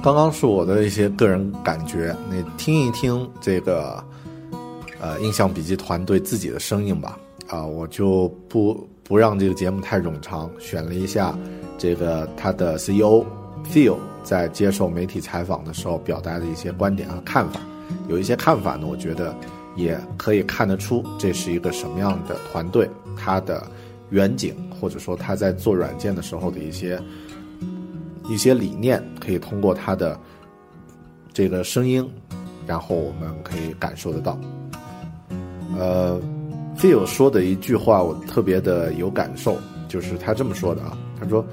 [0.03, 4.03] 刚刚是我的一些个人感觉，你听一听这个
[4.99, 7.19] 呃印象笔记团队自己的声音吧。
[7.47, 11.37] 啊，我就不不让这个节目太冗长，选了一下
[11.77, 13.23] 这个他的 CEO
[13.71, 13.95] Phil。
[14.23, 17.59] 在接受媒体采访的时候，表达的一些观点和看法，
[18.07, 19.35] 有一些看法呢，我觉得
[19.75, 22.87] 也可以看得出这是一个什么样的团队，
[23.17, 23.65] 他的
[24.11, 27.01] 远景或者说他在做软件的时候的一些
[28.31, 30.17] 一些理念，可以通过他的
[31.33, 32.07] 这个声音，
[32.65, 34.39] 然后我们可以感受得到。
[35.77, 36.19] 呃
[36.77, 41.45] ，Phil 说的一句话我特别的有感受，就是他这么说的啊，他说。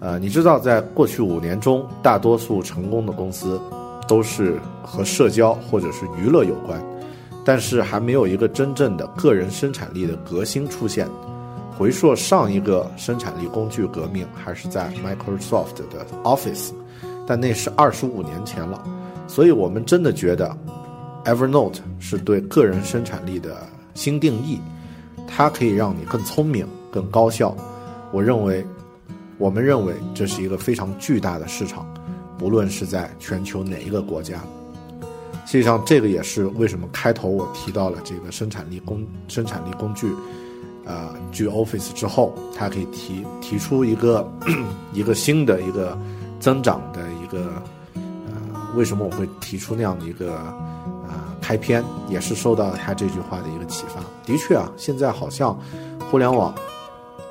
[0.00, 3.60] 呃，你知道，在过去五年中，大多数成功的公司
[4.06, 6.80] 都是和社交或者是娱乐有关，
[7.44, 11.08] 但是还没有一个真正的个人生产力的革新出现。
[11.78, 16.72] 回溯上一个生产力工具革命，还是在 Microsoft 的 Office，
[17.24, 18.82] 但那是二十五年前了。
[19.28, 20.54] 所以我们真的觉得
[21.24, 23.64] ，Evernote 是对个人生产力的
[23.94, 24.60] 新定义，
[25.28, 27.56] 它可以让你更聪明、更高效。
[28.12, 28.66] 我认为。
[29.40, 31.86] 我们认为这是一个非常巨大的市场，
[32.36, 34.40] 不论是在全球哪一个国家。
[35.46, 40.12] 实际上，这个也是为什么开头我提到了这个生产力工生产力工具，
[40.88, 44.26] 呃，据 Office 之后，它可以提提出一个
[44.94, 45.96] 一个新的一个
[46.40, 47.62] 增长的一个
[47.94, 48.32] 呃，
[48.74, 50.32] 为什么我会提出那样的一个
[51.06, 54.00] 呃开篇，也是受到他这句话的一个启发。
[54.24, 55.54] 的确啊，现在好像
[56.10, 56.54] 互联网，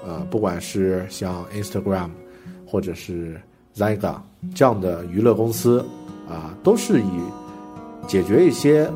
[0.06, 2.12] 呃，不管是像 Instagram
[2.64, 3.42] 或者是
[3.76, 4.18] Zyga
[4.54, 5.84] 这样的娱乐公司
[6.30, 7.10] 啊，都是以
[8.08, 8.88] 解决一些，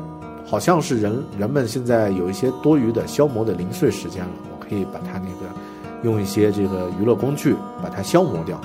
[0.46, 4.32] 好像是人人们现在有一些多余的消磨的零碎时间了，
[4.72, 5.54] 可以把它那个
[6.02, 8.58] 用一些这个娱乐工具把它消磨掉。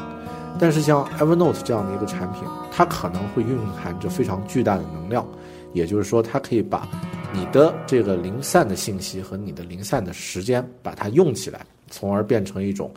[0.57, 5.27] 但是像 Evernote 这样的一个产品，它可能会蕴含着非常巨大的能量，
[5.73, 6.87] 也就是说，它可以把
[7.33, 12.89] 你的这个零散的信息和你的零散的时间把它用起来，从而变成一种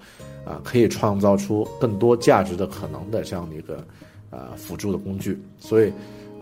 [0.45, 3.85] 啊可以创造出更多价值的可能的这样的一个
[4.31, 5.37] 呃辅助的工具。
[5.59, 5.93] 所以。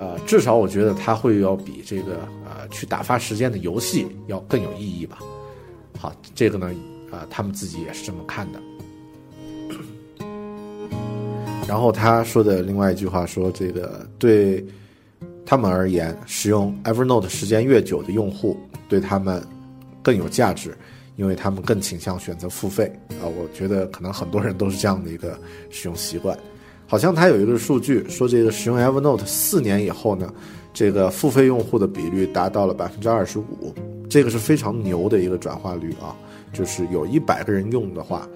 [0.01, 5.19] 呃，至少我觉得它会要比这个呃去打发时间的游戏要更有意义吧。
[5.99, 6.71] 好，这个呢，
[7.11, 8.61] 呃，他们自己也是这么看的。
[11.67, 14.65] 然后他说的另外一句话说，这个对
[15.45, 18.57] 他们而言，使用 Evernote 时间越久的用户
[18.89, 19.43] 对他们
[20.01, 20.77] 更有价值，
[21.17, 22.85] 因为他们更倾向选择付费。
[23.21, 25.37] 啊，我觉得可能很多人都是这样的一个
[25.69, 26.39] 使用习惯。
[26.87, 30.33] 好像他有一个数据说，这个使用 Evernote 四年以后呢，
[30.73, 33.75] 这个付费用户的比率达到了百分之二十五，
[34.09, 36.17] 这个是非常牛的一个转化率啊！
[36.53, 38.29] 就是有一百个人用的话，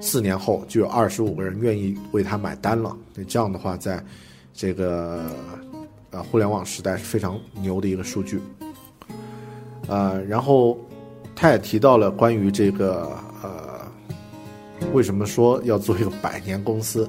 [0.00, 2.96] 四年后就有二十五个人愿意为他买单了。
[3.14, 4.02] 那这样的话，在
[4.54, 5.30] 这个
[6.10, 8.40] 呃互联网时代是非常牛的一个数据。
[9.88, 10.78] 呃，然后
[11.34, 13.10] 他也提到了关于这个
[13.42, 13.80] 呃
[14.92, 17.08] 为什么说要做一个百年公司。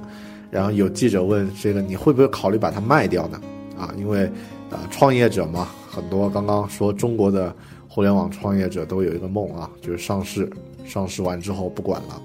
[0.49, 3.39] 然后有记者问这个你会不会考虑把它卖掉呢？
[3.77, 4.29] 啊，因为，
[4.69, 7.55] 呃，创业者嘛，很多刚刚说中国的
[7.93, 10.49] 互联网创业者都有一个梦啊，就是上市，
[10.85, 12.21] 上市完之后不管了，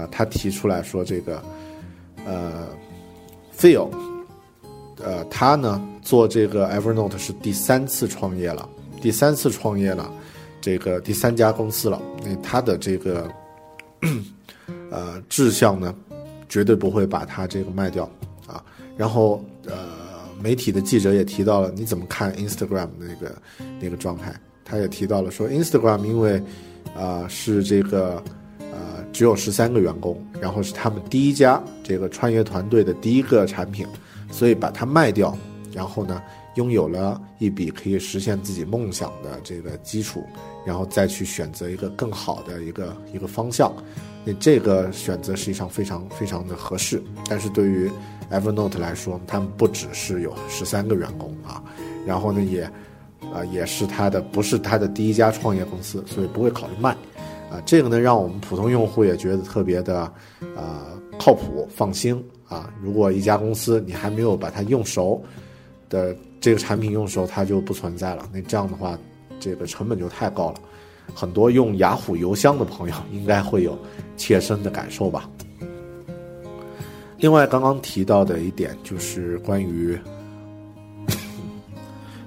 [0.00, 1.42] 啊，他提出来说这个，
[2.24, 2.68] 呃
[3.58, 3.90] ，Phil，
[5.02, 8.68] 呃，他呢做这个 Evernote 是第三次创业了，
[9.02, 10.08] 第三次创业了，
[10.60, 13.28] 这个第三家公司了，那他的这个，
[14.90, 15.92] 呃，志向呢？
[16.48, 18.08] 绝对不会把它这个卖掉
[18.46, 18.62] 啊！
[18.96, 19.76] 然后呃，
[20.40, 23.36] 媒体的记者也提到了，你怎么看 Instagram 的那个
[23.80, 24.32] 那个状态？
[24.66, 26.42] 他也提到了说，Instagram 因为
[26.94, 28.22] 啊是这个
[28.58, 33.86] 呃只有十三个员工，然后是他们第一家这个创业团队的第一个产品，
[34.30, 35.38] 所以把它卖掉，
[35.72, 36.20] 然后呢
[36.56, 40.24] 拥有了一笔可以实现自己梦想的这个基础，
[40.66, 43.72] 然后再去选择一个更好的一个一个方向。
[44.24, 47.88] 那这个选择实际上非常非常的合适，但是对于
[48.28, 51.62] Evernote 来说，他们不只是有十三个员工啊，
[52.04, 52.68] 然后呢也，
[53.36, 56.90] 啊也是他的不是他的第一家创业公司，所以不会考虑卖，
[57.50, 60.00] 啊这个呢让我们普通用户也觉得特别的，
[60.56, 60.86] 啊
[61.18, 62.72] 靠谱放心啊。
[62.80, 65.22] 如果一家公司你还没有把它用熟
[65.90, 68.26] 的这个产品用熟，它就不存在了。
[68.32, 68.98] 那这样的话，
[69.38, 70.56] 这个成本就太高了。
[71.14, 73.78] 很多用雅虎邮箱的朋友应该会有
[74.16, 75.28] 切身的感受吧。
[77.18, 79.98] 另外，刚刚提到的一点就是关于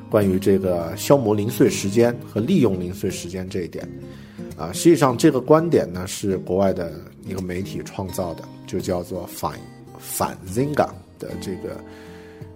[0.10, 3.88] 关于这个消磨零碎时间和利用零碎时间这一点
[4.58, 6.92] 啊，实际上这个观点呢是国外的
[7.26, 9.54] 一个媒体创造的，就叫做反
[10.00, 10.90] 反 Zinga
[11.20, 11.84] 的这个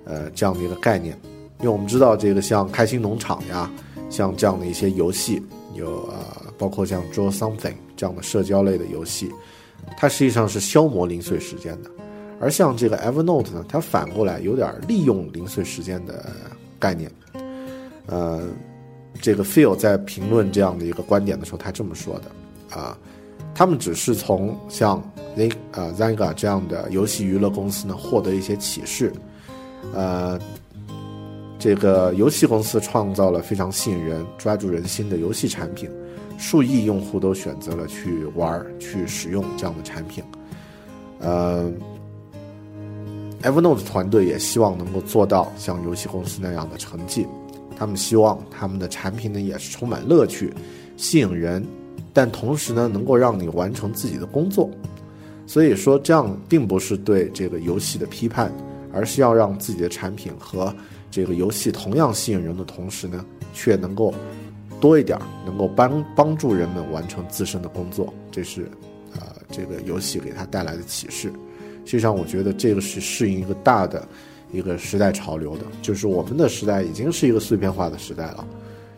[0.05, 1.17] 呃这样的一个概念。
[1.59, 3.71] 因为我们知道这个像开心农场呀，
[4.09, 5.41] 像这样的一些游戏。
[5.75, 9.31] 有呃，包括像 Draw Something 这样的社交类的游戏，
[9.97, 11.89] 它实际上是消磨零碎时间的；
[12.39, 16.31] 而像这个 Evernote 呢，它反过来有点利用零碎时间的
[16.77, 17.11] 概念。
[18.07, 18.41] 呃，
[19.21, 22.97] 这个 Phil 在评论这样的一个观点的时候，他这么说的啊，
[23.55, 25.01] 他们只是从像
[25.35, 29.11] Z 呃 Zynga 这样的游戏娱乐公司呢获得一些启示，
[29.93, 30.39] 呃。
[31.59, 35.89] 这个游戏公司创造了非常吸引人、抓住人心的游戏产品，
[36.37, 40.21] 数亿用户都选择了去玩、去使用这样的产品。
[41.21, 41.71] 呃
[43.43, 47.25] ，Evernote 团队也希望能够做到像游戏公司那样的成绩。
[47.77, 50.53] 他们希望他们的产品呢也是充满乐趣、
[50.97, 51.65] 吸引人，
[52.13, 54.69] 但同时呢能够让你完成自己的工作。
[55.45, 58.51] 所以说，这样并不是对这个游戏的批判，
[58.93, 60.73] 而是要让自己的产品和
[61.11, 64.13] 这个游戏同样吸引人的同时呢，却能够
[64.79, 68.71] 多一点，能够帮帮助人们完成自身的工作，这是，
[69.13, 71.31] 呃，这个游戏给他带来的启示。
[71.85, 74.07] 实际上，我觉得这个是适应一个大的
[74.53, 78.47] 一个时代潮流的，就是我们的时代已经是一个碎片化的时代了。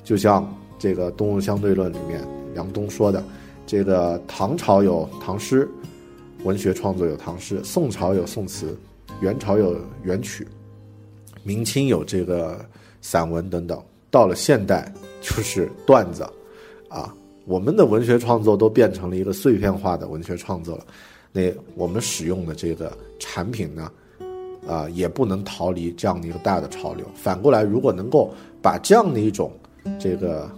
[0.03, 0.47] 就像
[0.77, 2.21] 这个《动物相对论》里面
[2.53, 3.23] 梁冬说的，
[3.65, 5.67] 这个唐朝有唐诗，
[6.43, 8.77] 文学创作有唐诗；宋朝有宋词，
[9.21, 10.45] 元朝有元曲，
[11.41, 12.63] 明清有这个
[13.01, 13.81] 散文等等。
[14.11, 16.23] 到了现代，就是段子，
[16.89, 17.13] 啊，
[17.45, 20.85] 我们的文学创作都变成了一个碎片化的文学创作了。
[21.31, 23.91] 那我们使用的这个产品呢，
[24.67, 27.05] 啊，也不能逃离这样的一个大的潮流。
[27.15, 29.51] 反过来，如果能够把这样的一种
[29.99, 30.49] 这个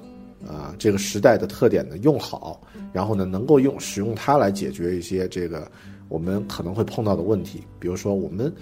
[0.47, 2.61] 啊这个时代的特点呢用好，
[2.93, 5.69] 然后呢能够用使用它来解决一些这个
[6.09, 8.53] 我们可能会碰到的问题，比如说我们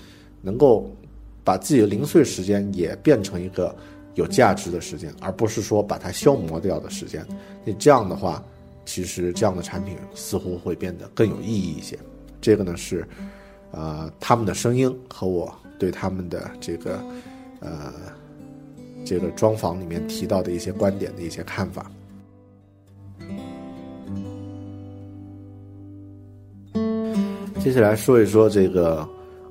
[0.41, 0.89] 能够
[1.43, 3.75] 把自己的零碎时间也变成一个
[4.15, 7.25] 有价值的时间，而不是说把它消磨掉的时间。
[7.63, 8.43] 那这样的话。
[8.87, 11.97] 其实这样的产品似乎会变得更有意义一些。
[12.39, 13.03] 这个呢是，
[13.75, 16.99] 呃，他们的声音和我对他们的这个，
[17.59, 17.93] 呃，
[19.05, 21.91] 这个专访里面提到的一些观点的一些看法。
[27.61, 29.07] 接下来说一说这个。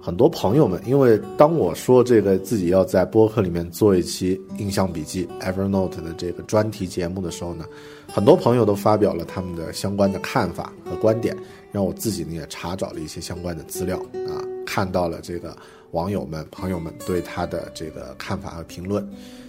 [0.07, 7.65] 很多朋友们，因为当我说这个自己要在播客里面做一期印象笔记 Evernote 的这个专题节目的时候呢，
[8.13, 11.35] 很多朋友都发表了他们的相关的看法和观点，
[11.75, 13.99] 让我自己呢也查找了一些相关的资料
[14.29, 15.57] 啊，看到了这个
[15.91, 19.05] 网友们朋友们对他的这个看法和评论，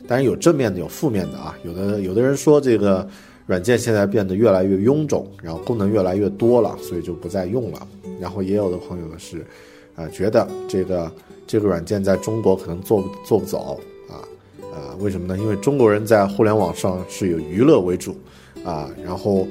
[0.07, 3.07] 当然有正面的有负面的啊，有的有的人说这个
[3.45, 7.87] 软件现在变得越来越臃肿，然后功能越来越多了，所以就不再用了，
[8.19, 9.45] 然后也有的朋友呢是。
[9.95, 11.09] 啊，觉得这个
[11.47, 14.19] 这个软件在中国可能做做不走啊，
[14.73, 15.37] 啊，为什么呢？
[15.41, 18.13] 因为中国人在互联网上是有娱乐为主，
[18.65, 19.47] 啊，然后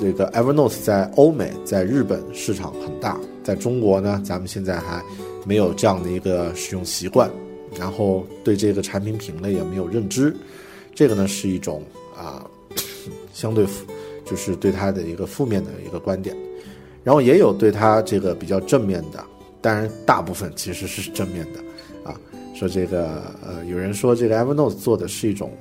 [0.00, 5.02] 这个 Evernote 在欧美、在日本市场很大，在中国呢，咱们现在还
[5.46, 7.30] 没有这样的一个使用习惯，
[7.78, 10.34] 然后对这个产品品类也没有认知，
[10.94, 11.82] 这个呢是一种
[12.16, 12.44] 啊
[13.32, 13.66] 相对
[14.24, 16.36] 就是对它的一个负面的一个观点，
[17.02, 19.24] 然后也有对它这个比较正面的。
[19.60, 22.20] 当然，大部分其实是正面的，啊，
[22.54, 25.52] 说这个呃，有人说这个 Evernote 做的是一种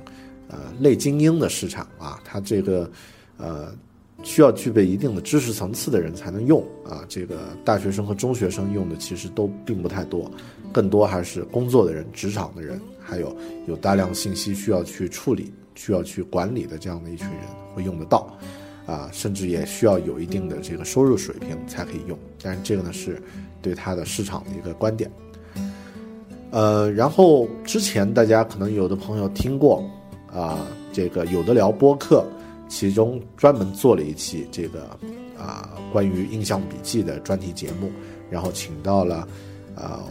[0.49, 2.89] 呃类精英的市场啊，它这个
[3.37, 3.73] 呃
[4.23, 10.31] 需要具备一定的知识层次的人才能用啊，这个大学生和中学生用的其实都并不太多，
[10.71, 13.35] 更多还是工作的人、职场的人，还有
[13.67, 17.39] 有大量信息需要去处理、需要去管理的这样的一群人
[17.75, 18.35] 会用得到。
[18.85, 23.17] 啊，甚至也需要有一定的这个收入水平才可以用，但是这个呢是
[23.61, 25.09] 对它的市场的一个观点。
[26.51, 29.89] 呃，然后之前大家可能有的朋友听过
[30.29, 32.25] 啊，这个有的聊播客，
[32.73, 34.81] 其中专门做了一期这个
[35.37, 37.91] 啊关于印象笔记的专题节目，
[38.31, 39.27] 然后请到了
[39.75, 40.03] 啊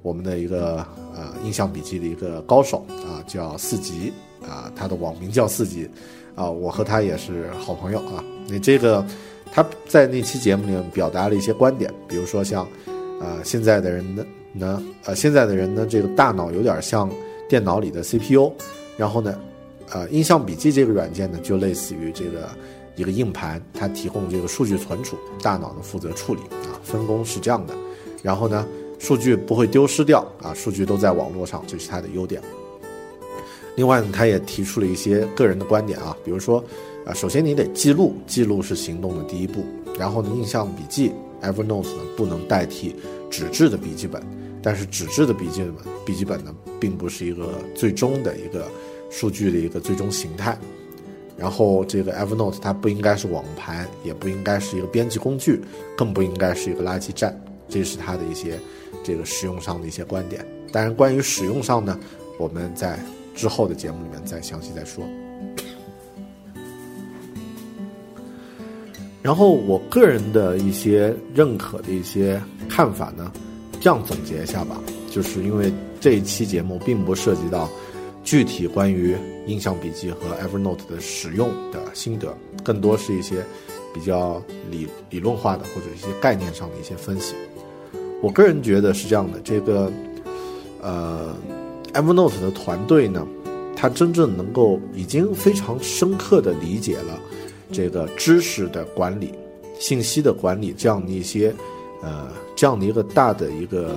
[0.00, 4.12] 我们的一个呃印象笔记的一个高手啊，叫四级
[4.48, 5.90] 啊，他的网名叫四级。
[6.36, 8.22] 啊，我和他也是好朋友啊。
[8.46, 9.02] 你这个，
[9.50, 12.62] 他在那期节目里面表达了一些观点，比如说像，
[13.18, 17.10] 啊，现在的人呢，呢，呃，现在的人呢，这个大脑有点像
[17.48, 18.52] 电脑里的 CPU，
[18.98, 19.34] 然后呢，
[19.90, 22.48] 呃，印象笔记这个软件呢，就类似于这个
[22.96, 27.74] 一个硬盘，它提供这个数据存储，大脑呢负责处理啊，分工是这样的。
[28.22, 28.66] 然后呢，
[28.98, 32.42] 数据不会丢失掉啊，数据都在网络上，这是它的优点。
[33.76, 36.64] 另外呢，他也提出了一些个人的观点啊，比如说，
[37.04, 39.64] 啊，首先你得记录，记录是行动的第一步。
[39.98, 41.12] 然后呢，印象笔记
[41.42, 42.96] Evernote 呢不能代替
[43.30, 44.22] 纸质的笔记本，
[44.62, 45.74] 但是纸质的笔记本
[46.06, 48.66] 笔记本呢并不是一个最终的一个
[49.10, 50.58] 数据的一个最终形态。
[51.36, 55.60] 然后这个 Evernote 它不应该是网盘，也不应该是一个编辑工具，
[55.96, 57.38] 更不应该是一个垃圾站。
[57.68, 58.58] 这是它的一些
[59.02, 60.46] 这个使用上的一些观点。
[60.72, 61.98] 当然，关于使用上呢，
[62.38, 62.98] 我们在。
[63.36, 65.04] 之后的节目里面再详细再说。
[69.22, 73.30] 然后我个人的一些认可的一些看法呢，
[73.78, 74.80] 这样总结一下吧，
[75.10, 77.68] 就是因为这一期节目并不涉及到
[78.26, 79.16] 具体关于
[79.46, 83.42] 印象笔记和 Evernote 的使用的心得，更多是一些
[83.94, 87.34] 比较理理论化的或者一些概念上的一些分析。
[88.20, 89.90] 我个人觉得是这样的，这个
[90.82, 91.34] 呃。
[91.94, 93.26] Evernote 的团队呢，
[93.74, 97.18] 他真正能够已经非常深刻的理解了
[97.72, 99.32] 这个知识的管理、
[99.78, 101.54] 信息的管理这样的一些
[102.02, 103.94] 呃这样的一个大的一个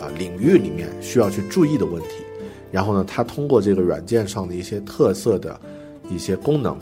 [0.00, 2.27] 啊领域里面需要去注意的问题。
[2.70, 5.58] 然后呢，他通过这个软件上的一些特色的
[6.10, 6.76] 一些功能，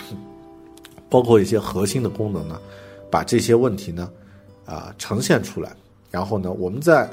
[1.10, 2.60] 包括一些核心的功能呢，
[3.10, 4.10] 把这些问题呢
[4.64, 5.76] 啊呈现出来。
[6.10, 7.08] 然后呢，我们在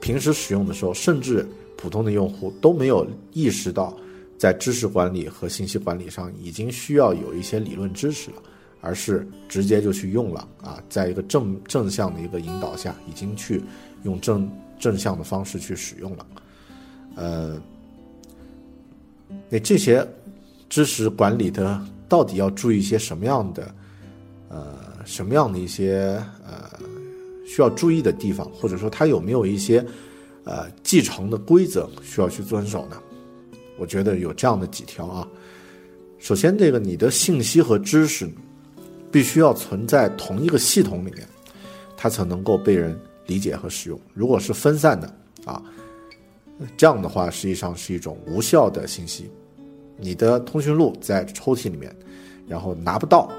[0.00, 1.46] 平时使用的时候，甚至
[1.76, 3.94] 普通的用户都没有意识到，
[4.38, 8.36] 在知识管理和信息管理上已经需要有一些理论知识了，
[8.80, 13.60] 而是直接就去用了啊，在一个正正向的一个引导下，已经去
[14.04, 14.48] 用正
[14.78, 16.24] 正向的方式去使用了。
[17.18, 17.60] 呃，
[19.50, 20.06] 那这些
[20.68, 23.74] 知识管理的到底要注意一些什么样的
[24.48, 26.78] 呃什么样的一些呃？
[27.50, 29.82] 需要注意的地方，或者说它有没有一些
[30.44, 33.02] 呃继承的规则需要去遵守呢？
[33.78, 35.26] 我觉得有这样的几条啊。
[36.18, 38.28] 首先，这个你的信息和知识
[39.10, 41.26] 必须要存在同一个系统里面，
[41.96, 42.94] 它才能够被人
[43.24, 43.98] 理解和使用。
[44.12, 45.10] 如果是分散的
[45.46, 45.62] 啊，
[46.76, 49.30] 这样的话实际上是一种无效的信息。
[49.96, 51.94] 你的通讯录在抽屉里面，
[52.46, 53.30] 然后拿不到，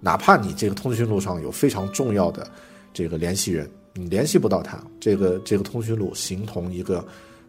[0.00, 2.46] 哪怕你这个通讯录上有非常重要的。
[2.94, 7.02] 这个联系人，你联系不到他，这个这个通讯录形同一个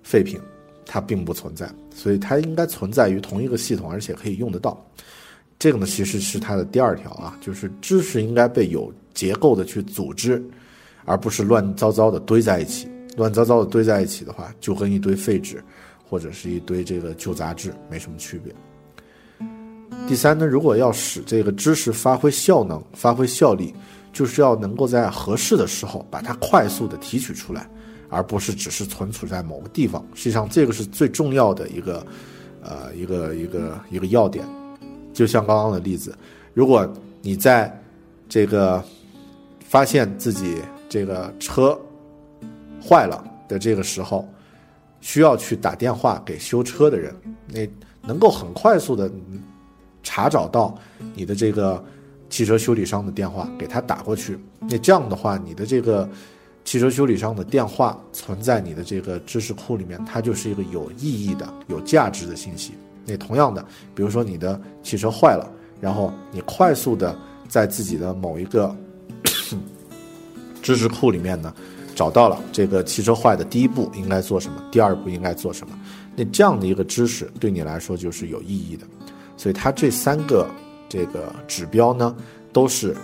[0.03, 0.39] 废品，
[0.85, 4.81] 它并不存在，所以它应该存在于同一个系统，而且可以用得到。
[5.59, 10.43] 这个呢，其实是它的第二条啊，就是知识应该被有结构的去组织，
[11.05, 12.87] 而不是乱糟糟的堆在一起。
[13.17, 15.63] 乱糟糟的堆在一起的话，就跟一堆废纸
[16.07, 18.53] 或者是一堆这个旧杂志没什么区别。
[20.07, 23.73] 第三呢，如果要使这个知识发挥效能、发挥效力。
[24.13, 27.67] 就是要能够在合适的时候把它快速的提取出来，
[28.09, 30.05] 而不是只是存储在某个地方。
[30.13, 32.05] 实际上，这个是最重要的一个，
[32.61, 34.45] 呃，一个一个一个要点。
[35.13, 36.15] 就像刚刚的例子，
[36.53, 36.87] 如果
[37.23, 37.75] 你在
[38.29, 38.83] 这个
[39.67, 41.75] 发现自己这个车
[42.83, 44.27] 坏了的这个时候，
[45.01, 47.15] 需要去打电话给修车的人，
[47.47, 47.69] 那
[48.01, 49.09] 能够很快速的
[50.03, 50.77] 查找到
[51.15, 51.83] 你的这个。
[52.29, 56.09] 汽车修理商的电话给他打过去，那这样的话，你的这个
[56.65, 62.71] 汽车修理商的电话存在你的这个知识库里面，它就是一个有意义的、有价值的信息。
[63.05, 63.63] 那同样的，
[63.93, 65.47] 比如说你的汽车坏了，
[65.79, 67.15] 然后你快速的
[67.47, 68.75] 在自己的某一个
[70.63, 71.53] 知识库里面呢，
[71.95, 75.77] 找到了这个汽车坏的第一步应该做什么，第二步应该做什么，
[76.15, 78.85] 那这样的一个知识对你来说就是有意义的。
[79.37, 80.47] 所以它这三个。
[80.89, 82.15] 这个指标呢，
[82.51, 82.95] 都是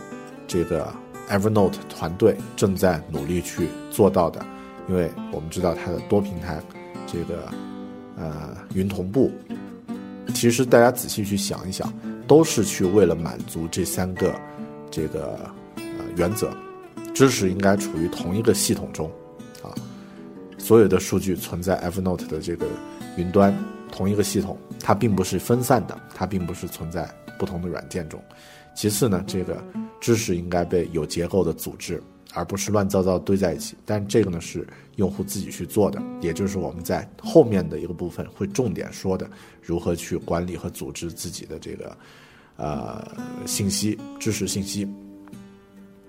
[0.47, 0.93] 这个
[1.27, 4.45] Evernote 团队正在努力去做到的，
[4.87, 6.61] 因为我们知道它的多平台，
[7.07, 7.51] 这个
[8.15, 9.31] 呃云同步，
[10.35, 11.91] 其实大家仔细去想一想，
[12.27, 14.39] 都是去为了满足这三个
[14.91, 15.39] 这个
[15.77, 16.47] 呃原则，
[17.19, 19.11] 知识应该处于同一个系统中，
[19.61, 19.75] 啊，
[20.57, 22.65] 所有的数据存在 Evernote 的这个
[23.17, 23.53] 云端
[23.91, 27.13] 同一个系统，它并不是分散的，它并不是存在。
[27.37, 28.23] 不同的软件中，
[28.73, 29.61] 其次呢，这个
[29.99, 32.01] 知识应该被有结构的组织，
[32.33, 33.75] 而不是乱糟糟堆在一起。
[33.85, 34.65] 但这个呢是
[34.95, 39.29] 用户自己去做的，也就是我们在后面的一个部分会重点说的，
[39.61, 41.97] 如何去管理和组织自己的这个
[42.55, 43.05] 呃
[43.45, 44.87] 信息、知识信息。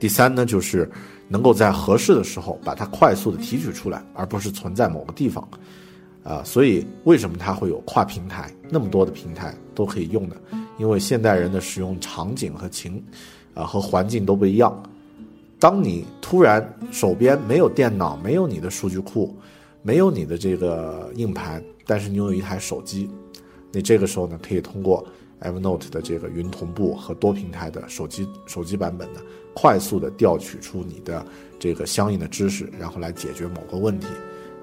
[0.00, 0.90] 第三呢，就是
[1.28, 5.46] 能够在合适的时候把它快速的提取出来，而不是存在某个地方。
[6.22, 10.36] 啊，所以为什么它会有跨平台那么多的平台都可以用呢？
[10.78, 13.02] 因为现代人的使用场景和情，
[13.54, 14.82] 啊和环境都不一样。
[15.58, 19.34] 当你突然手边没有电脑，没有你的数据库，
[19.82, 23.08] 没有你的这个硬盘，但是你有一台手机，
[23.72, 25.06] 那这个时候呢，可以通过
[25.40, 29.20] Evernote 的这个云同步和多平台的手机手机版本呢，
[29.54, 31.26] 快速的调取出你的
[31.58, 34.06] 这个相应的知识，然后来解决某个问题。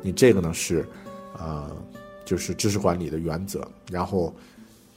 [0.02, 0.88] 你这个呢是，
[1.38, 1.70] 呃，
[2.26, 3.62] 就是知识管理的原则，
[3.92, 4.34] 然后。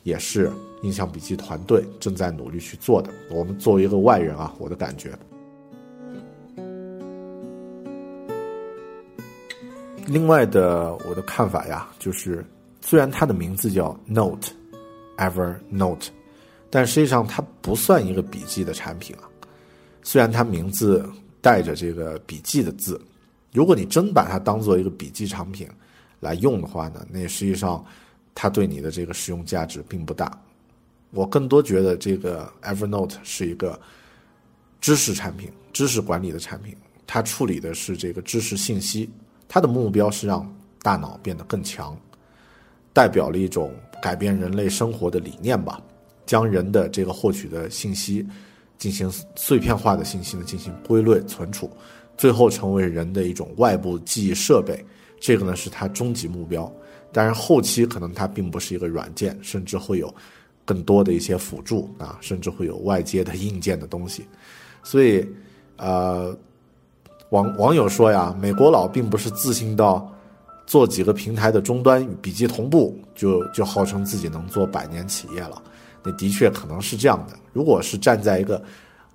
[0.03, 0.51] 也是
[0.81, 3.11] 印象笔记团队正在努力去做的。
[3.31, 5.13] 我们作为一个外人啊，我的感觉。
[10.07, 12.43] 另外的我的看法呀，就是
[12.81, 14.49] 虽然它的名字叫 Note
[15.21, 16.09] Evernote，
[16.69, 19.29] 但实际上它不算一个笔记的产品啊。
[20.03, 21.09] 虽然它名字
[21.41, 23.01] 带着这个笔记的字，
[23.53, 25.69] 如果你真把它当做一个笔记产品
[26.19, 27.85] 来用的话呢，那实际上。
[28.33, 30.41] 它对你的这个使用价值并不大，
[31.11, 33.79] 我更多觉得这个 Evernote 是一个
[34.81, 36.75] 知识产品、知识管理的产品。
[37.09, 39.11] 它处理的是这个知识信息，
[39.49, 40.49] 它的目标是让
[40.81, 41.95] 大脑变得更强，
[42.95, 45.81] 代表了一种改变人类生活的理念吧。
[46.27, 48.25] 将人的这个获取的信息
[48.79, 51.69] 进行碎片化的信息呢进行归类存储，
[52.17, 54.85] 最后成为人的一种外部记忆设备。
[55.19, 56.73] 这个呢是它终极目标。
[57.13, 60.15] 但是后期可能它并不是一个软件，甚至会有
[60.65, 64.25] 更多的一些辅助啊，甚至会有外接的硬件的东西。
[64.85, 65.27] 所以，
[65.77, 66.37] 呃，
[67.31, 70.10] 网网友说呀，美国佬并不是自信到
[70.71, 75.61] 做几个平台的终端与笔记同步就就号称自己能做百年企业了。
[76.01, 77.37] 那的确可能是这样的。
[77.53, 78.63] 如果是站在一个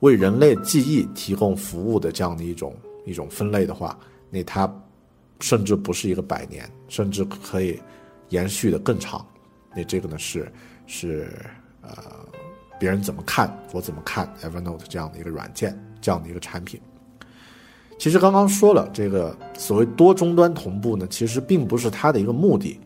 [0.01, 2.75] 为人类记忆提供服务的这样的一种
[3.05, 3.97] 一种分类的话，
[4.29, 4.69] 那它
[5.39, 7.81] 甚至不是一个百年，甚至可以
[8.27, 9.25] 延续的更长。
[9.73, 10.51] 那这个呢是
[10.87, 11.31] 是
[11.81, 11.89] 呃
[12.77, 16.81] 别人怎么看我怎么看 Evernote 这样的一个软件这样的一个产品。
[17.97, 22.79] 其实刚刚说了，这个所谓多终端同步呢，其实并不是它的一个目的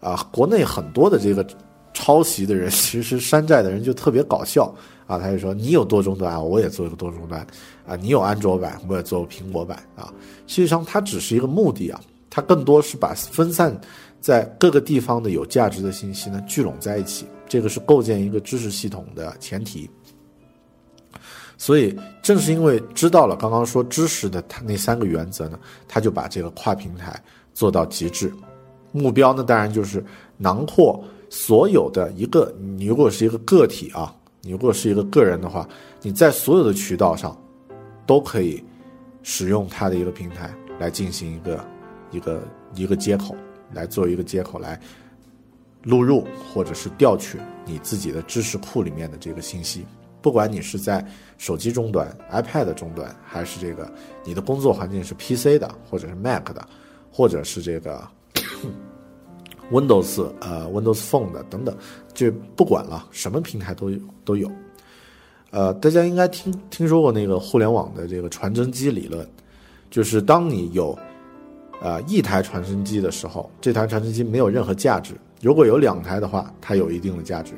[0.00, 0.26] 啊。
[0.32, 1.46] 国内很多的这个。
[1.94, 4.72] 抄袭的人 其实山寨的人就特别搞笑
[5.04, 7.44] 啊，他就说你有多终端啊，我也做一个多终端
[7.84, 10.12] 啊，你有安卓版，我也做苹果版啊。
[10.46, 13.76] 实际上它只是一个目的啊，它更多是把分散
[14.20, 19.90] 在各个地方的有价值的信息呢聚拢在一起，这个是构建一个知识系统的前提。
[21.58, 28.32] 所以正是因为知道了刚刚说知识的它那三个原则呢，他就把这个跨平台做到极致，
[28.92, 30.02] 目标呢当然就是
[30.38, 31.04] 囊括。
[31.30, 35.68] 所有的一个，你如果是一个个体啊，你如果是一个个人的话，
[36.00, 37.36] 你在所有的渠道上，
[38.06, 38.64] 都可以
[39.22, 41.62] 使用它的一个平台来进行一个
[42.12, 42.42] 一个
[42.74, 43.36] 一个接口，
[43.74, 44.80] 来做一个接口来
[45.82, 49.84] 录入或者是调取你自己的知识库里面的这个信息。
[50.20, 51.04] 不管你是在
[51.36, 53.90] 手机终端、iPad 终端，还是这个
[54.24, 56.66] 你的工作环境是 PC 的，或者是 Mac 的，
[57.10, 58.06] 或者是这个。
[59.70, 61.76] Windows 呃，Windows Phone 的等等，
[62.14, 64.50] 就不管了，什么平台都有都有。
[65.50, 69.28] 呃，大家应该听听说过那个互联网的这个传真机理论，
[69.90, 70.98] 就是当你有
[71.82, 75.12] 呃一台传真机的时候，这台传真机没有任何价值；
[75.42, 77.52] 如果有两台的话，它有一定的价值；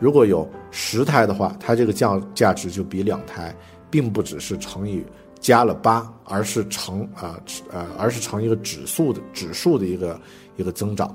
[0.00, 3.54] 如果有十台的话，它这个价价值就比两台，
[3.90, 5.04] 并不只是乘以
[5.38, 7.38] 加了八，而是乘啊
[7.70, 10.20] 呃而是乘一个指数的指数的一个
[10.56, 11.14] 一个增长。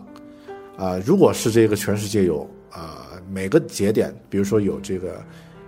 [0.78, 5.24] 啊，如果是这个全世界有啊每个节点，比如说有这个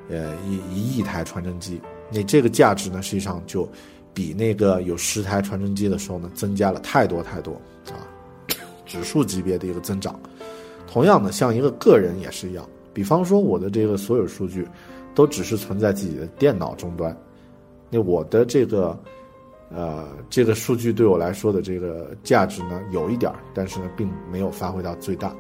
[0.10, 3.68] 呃一一亿台传真机，那这个价值呢，实际上就
[4.14, 7.54] 比那个有十台传真机的时候呢，增加了太多太多
[7.90, 8.04] 啊，
[8.86, 10.20] 指数级别的一个增长。
[10.86, 14.68] 同样的，像一个个人也是一样，比方说我的这个所有数据
[15.14, 17.16] 都只是存在自己的电脑终端，
[17.92, 18.98] 那我的这个。
[19.70, 25.36] 呃，这个数据对我来说的这个价值呢，有一点儿，但是呢，并没有发挥到最大。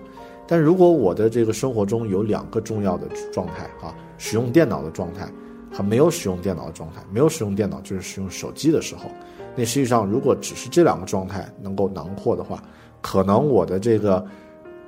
[0.45, 5.31] 但如果我的这个生活中有两个重要的状态啊，使用电脑的状态
[5.71, 9.09] 和没有使用电脑的状态，没有使用电脑就是使用手机的时候，
[9.55, 12.61] 那实际上如果只是这两个状态能够囊括的话，
[13.01, 14.25] 可能我的这个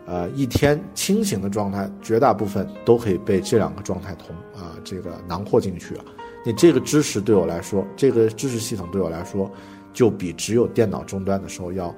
[0.10, 6.04] 呃一天清醒的状态，绝大部分都可以被这两个状态同啊这个囊括进去了。
[6.44, 9.50] 你这个知识对我来说，这个知识系统对我来说，
[9.94, 11.94] 就比只有电脑终端的时候要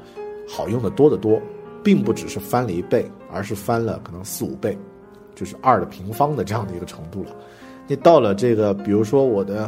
[0.50, 1.42] 好用的多得多，
[1.82, 4.78] 并不只是翻了一倍，而是翻了可能四五倍，
[5.34, 7.30] 就是二的平方的这样的一个程度了。
[7.88, 9.64] 你到了这个，比如说我的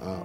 [0.00, 0.22] 啊，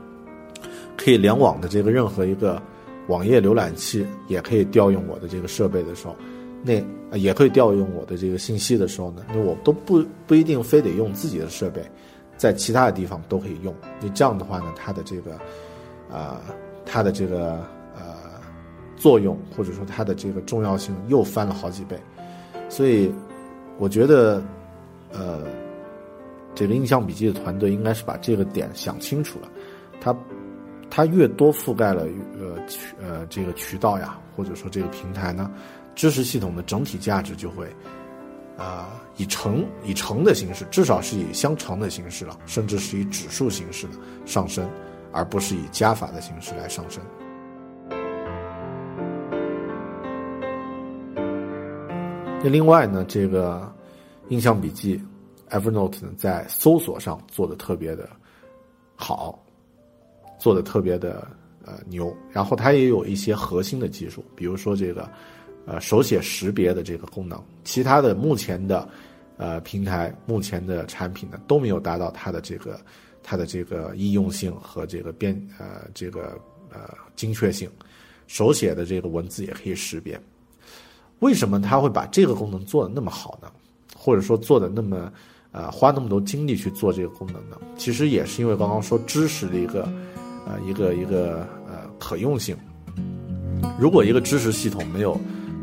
[0.98, 2.60] 可以联网的这个任何一个
[3.06, 6.16] 网页浏览器，也可以调用我的这个设备的时候，
[6.62, 11.82] 那也可以调用我的这个信息的时候呢，那我都不不一定非得用自己的设备。
[12.36, 15.38] 在其他的地方都可以用，那这样的话呢，它的这个，
[16.10, 16.40] 啊，
[16.86, 17.62] 它的这个
[17.94, 18.16] 呃
[18.96, 22.00] 作用或者说它的这个重要性又翻了好几倍，
[22.70, 23.12] 所以
[23.76, 24.42] 我觉得，
[25.12, 25.42] 呃，
[26.54, 29.48] 这个印象笔记的团队应该是把这个点想清楚了，
[30.00, 30.16] 它
[30.88, 32.06] 它越多覆盖了
[32.40, 35.50] 呃渠呃这个渠道呀，或者说这个平台呢，
[35.94, 37.66] 知识系统的整体价值就会。
[38.58, 43.94] 啊，以乘以乘的形式，至少是以相乘的形式了，甚至是以指数形式的
[44.26, 44.68] 上升，
[45.12, 47.02] 而不是以加法的形式来上升。
[52.42, 53.72] 那另外呢，这个
[54.28, 55.02] 印象笔记
[55.48, 58.10] Evernote 呢，在搜索上做的特别的
[58.94, 59.42] 好，
[60.38, 61.26] 做的特别的
[61.64, 65.10] 呃牛，然后它也有一些核心的技术，比如说这个。
[65.66, 68.88] 呃，手写识别的这个功能，其他的目前的，
[69.36, 72.80] 呃，平台目前的产品呢都没有达到它的这个
[73.22, 76.38] 它的这个易用性和这个变呃这个
[76.72, 77.70] 呃精确性，
[78.26, 80.20] 手写的这个文字也可以识别。
[81.20, 83.48] 为什么它会把这个功能做的那么好呢？
[83.94, 85.12] 或者说做的那么
[85.52, 87.58] 呃花那么多精力去做这个功能呢？
[87.76, 89.82] 其实也是因为刚刚说知识的一个
[90.46, 92.56] 呃一个一个呃可用性。
[93.78, 95.20] 如果一个知识系统没有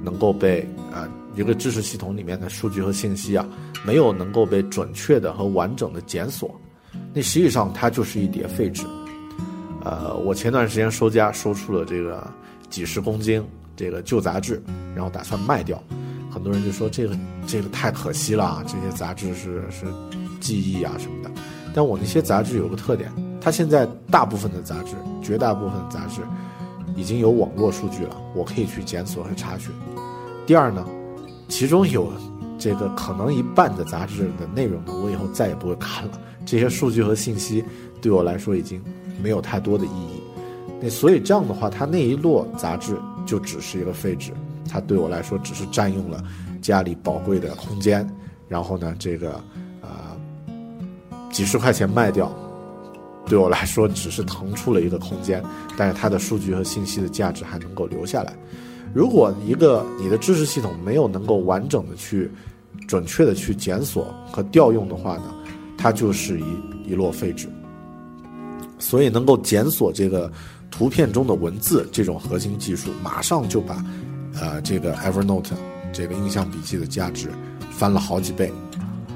[0.08, 0.62] 能够被
[0.94, 1.06] 啊
[1.36, 3.46] 一个知识系统里面的数据和信息啊，
[3.86, 6.50] 没有能够被准确的和完整的检索，
[7.14, 8.86] 那实际上它就是一叠废纸，
[9.84, 12.26] 呃，我前段时间收家收出了这个
[12.70, 13.44] 几十公斤
[13.76, 14.64] 这个旧杂志，
[14.96, 15.84] 然后打算卖掉。
[16.32, 19.86] 很多人就说这个这个太可惜了啊，这些杂志是是
[20.40, 21.30] 记忆啊什么的。
[21.74, 26.22] 但我那些杂志有个特点，它现在大部分的杂志，绝大部分杂志
[26.98, 29.72] 已经有网络数据了，我可以去检索和查询。
[30.48, 30.86] 第二呢，
[31.48, 32.12] 其中有
[32.58, 36.20] 这个可能一半的杂志的内容呢，我以后再也不会看了。
[36.44, 37.64] 这些数据和信息
[38.02, 38.82] 对我来说已经
[39.22, 40.22] 没有太多的意义。
[40.82, 44.32] 那所以这样的话，它那一摞杂志就只是一个废纸，
[44.68, 46.24] 它对我来说只是占用了
[46.62, 48.08] 家里宝贵的空间。
[48.48, 49.40] 然后呢，这个
[49.82, 49.90] 呃
[51.30, 52.32] 几十块钱卖掉，
[53.28, 55.44] 对我来说只是腾出了一个空间，
[55.78, 58.34] 但是它的数据和信息的价值还能够留下来。
[58.94, 62.32] 如果一个你的知识系统没有能够完整的去、
[62.88, 65.24] 准确的去检索和调用的话呢，
[65.78, 67.48] 它就是一一摞废纸。
[68.80, 70.32] 所以能够检索这个
[70.72, 73.84] 图片中的文字这种核心技术，马上就把
[74.40, 75.52] 呃这个 Evernote
[75.92, 77.30] 这个印象笔记的价值
[77.72, 78.52] 翻了好几倍，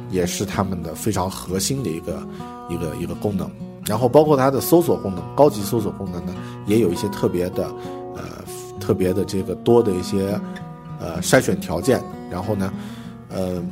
[0.10, 2.28] 也是他们的非常核心的一个
[2.70, 3.50] 一个一个功能。
[3.92, 6.34] 然后包括它的搜索功能，高级搜索功能呢，
[6.66, 7.66] 也有一些特别的
[8.16, 8.24] 呃。
[8.82, 10.38] 特别的这个多的一些
[11.00, 12.74] 呃筛选条件，然后呢，
[13.30, 13.64] 呃，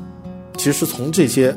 [0.55, 1.53] 其实从这些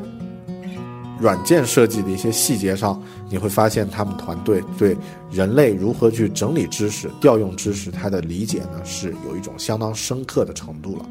[1.19, 2.99] 软件设计的一些细节上，
[3.29, 4.97] 你会发现他们团队对
[5.29, 11.05] 人类如何去整理知识、调用知识，它的理解呢是有一种相当深刻的程度了。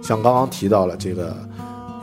[0.00, 1.36] 像刚刚提到了这个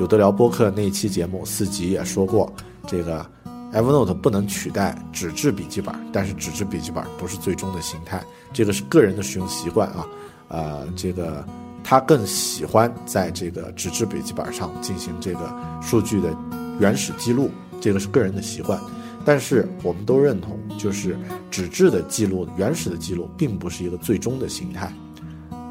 [0.02, 2.52] 有的聊播客那一期节目四集也说过
[2.86, 3.26] 这个。
[3.74, 10.06] Evernote 不能取代纸质笔记本，但是纸质笔记本不是最终的形态，这个是个人的使用习惯啊。
[10.50, 11.46] 呃，这个
[11.82, 16.36] 他更喜欢在这个纸质笔记本上进行这个数据的
[16.80, 17.50] 原始记录，
[17.80, 18.78] 这个是个人的习惯。
[19.24, 21.16] 但是我们都认同，就是
[21.50, 24.92] 纸质的记录、原始的记录并不是一个最终的形态，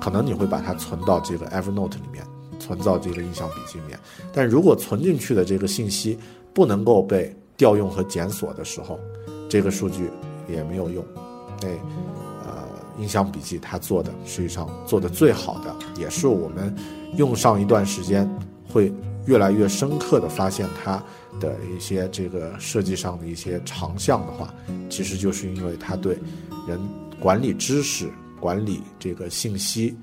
[0.01, 2.24] 可能你会把它存到这个 Evernote 里面，
[2.59, 3.98] 存到这个印象笔记里面。
[4.32, 6.16] 但如果存进去的这个信息
[6.55, 8.99] 不能够被调用和检索的时候，
[9.47, 10.09] 这个数据
[10.49, 11.05] 也没有用。
[11.61, 11.69] 那
[12.43, 12.67] 呃，
[12.99, 16.75] 印象笔记它做的实际上做的最好的，也是我们
[17.19, 18.27] 用上一段时间
[18.67, 18.91] 会
[19.27, 21.05] 越来越深刻的发现它
[21.39, 24.55] 的一些这个设计上的一些长项的话，
[24.89, 26.17] 其实就是因为它对
[26.67, 26.81] 人
[27.21, 29.95] 管理知识、管理这个信息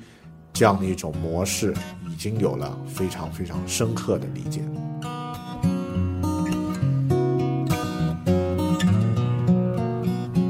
[0.53, 1.73] 这样的一种模式
[2.07, 4.61] 已经有了非常非常深刻的理解。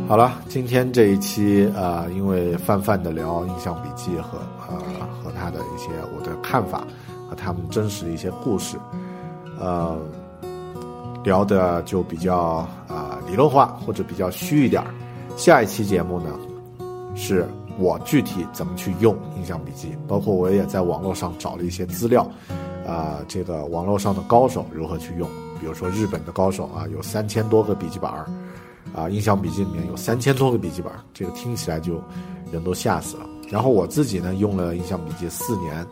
[0.08, 4.38] 好了，今天这一期啊，因为泛泛的聊印象笔记和
[4.70, 4.80] 呃
[5.22, 6.88] 和他的一些我的看法
[7.30, 8.78] 和他们真实的一些故事，
[9.60, 9.99] 呃，
[11.26, 14.93] 聊的就比较啊理论化或者比较虚一点儿。
[15.36, 16.30] 下一期节目呢，
[17.14, 17.45] 是
[17.78, 22.26] 我具体怎么去用印象笔记，包括我也在网络上找了一些资料，
[22.88, 25.28] 啊，这个网络上的高手如何去用，
[25.60, 28.26] 比如说日本的高手啊，有三千多个笔记本儿。
[28.95, 32.01] 啊，印象笔记里面有三千多个笔记本，这个听起来就
[32.51, 33.25] 人都吓死了。
[33.49, 35.85] 然后我自己呢用了印象笔记四年，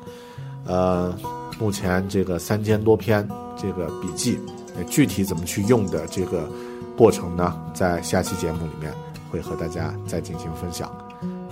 [0.66, 1.16] 呃，
[1.60, 4.40] 目前这个三千多篇这个笔记，
[4.88, 6.50] 具体怎么去用的这个
[6.98, 8.92] 过程呢，在下期节目里面
[9.32, 10.92] 会和大家再进行分享。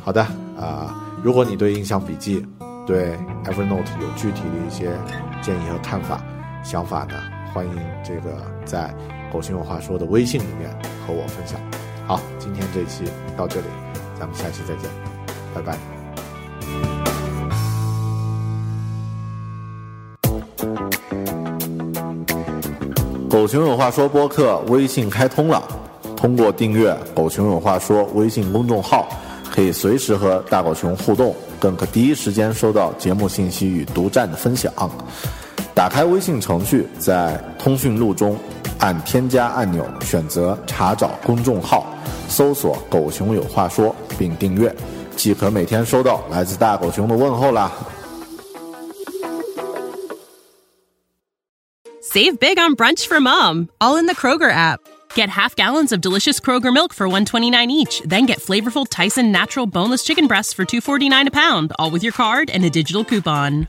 [0.02, 0.22] 好的，
[0.60, 2.46] 啊，如果你对印象笔记、
[2.86, 4.92] 对 Evernote 有具体的一些
[5.42, 6.22] 建议和看法、
[6.64, 7.16] 想法呢，
[7.54, 7.74] 欢迎
[8.04, 8.94] 这个在。
[9.34, 10.70] 狗熊有话说的微信里面
[11.08, 11.60] 和我分享。
[12.06, 13.04] 好，今天这一期
[13.36, 13.66] 到这里，
[14.20, 14.88] 咱们下期再见，
[15.56, 15.76] 拜拜。
[23.28, 25.64] 狗熊有话说播客微信开通了，
[26.16, 29.08] 通过订阅“狗熊有话说”微信公众号，
[29.52, 34.72] 可以随时和大狗熊互动，更可第一时间收到节目信息与独占的分享。
[35.74, 38.38] 打开微信程序，在通讯录中。
[38.83, 41.87] 按添加按钮，选择查找公众号，
[42.29, 44.75] 搜索“狗熊有话说”并订阅，
[45.17, 47.73] 即可每天收到来自大狗熊的问候啦。
[52.01, 54.81] Save big on brunch for mom, all in the Kroger app.
[55.15, 59.67] Get half gallons of delicious Kroger milk for 129 each, then get flavorful Tyson natural
[59.67, 63.69] boneless chicken breasts for 249 a pound, all with your card and a digital coupon.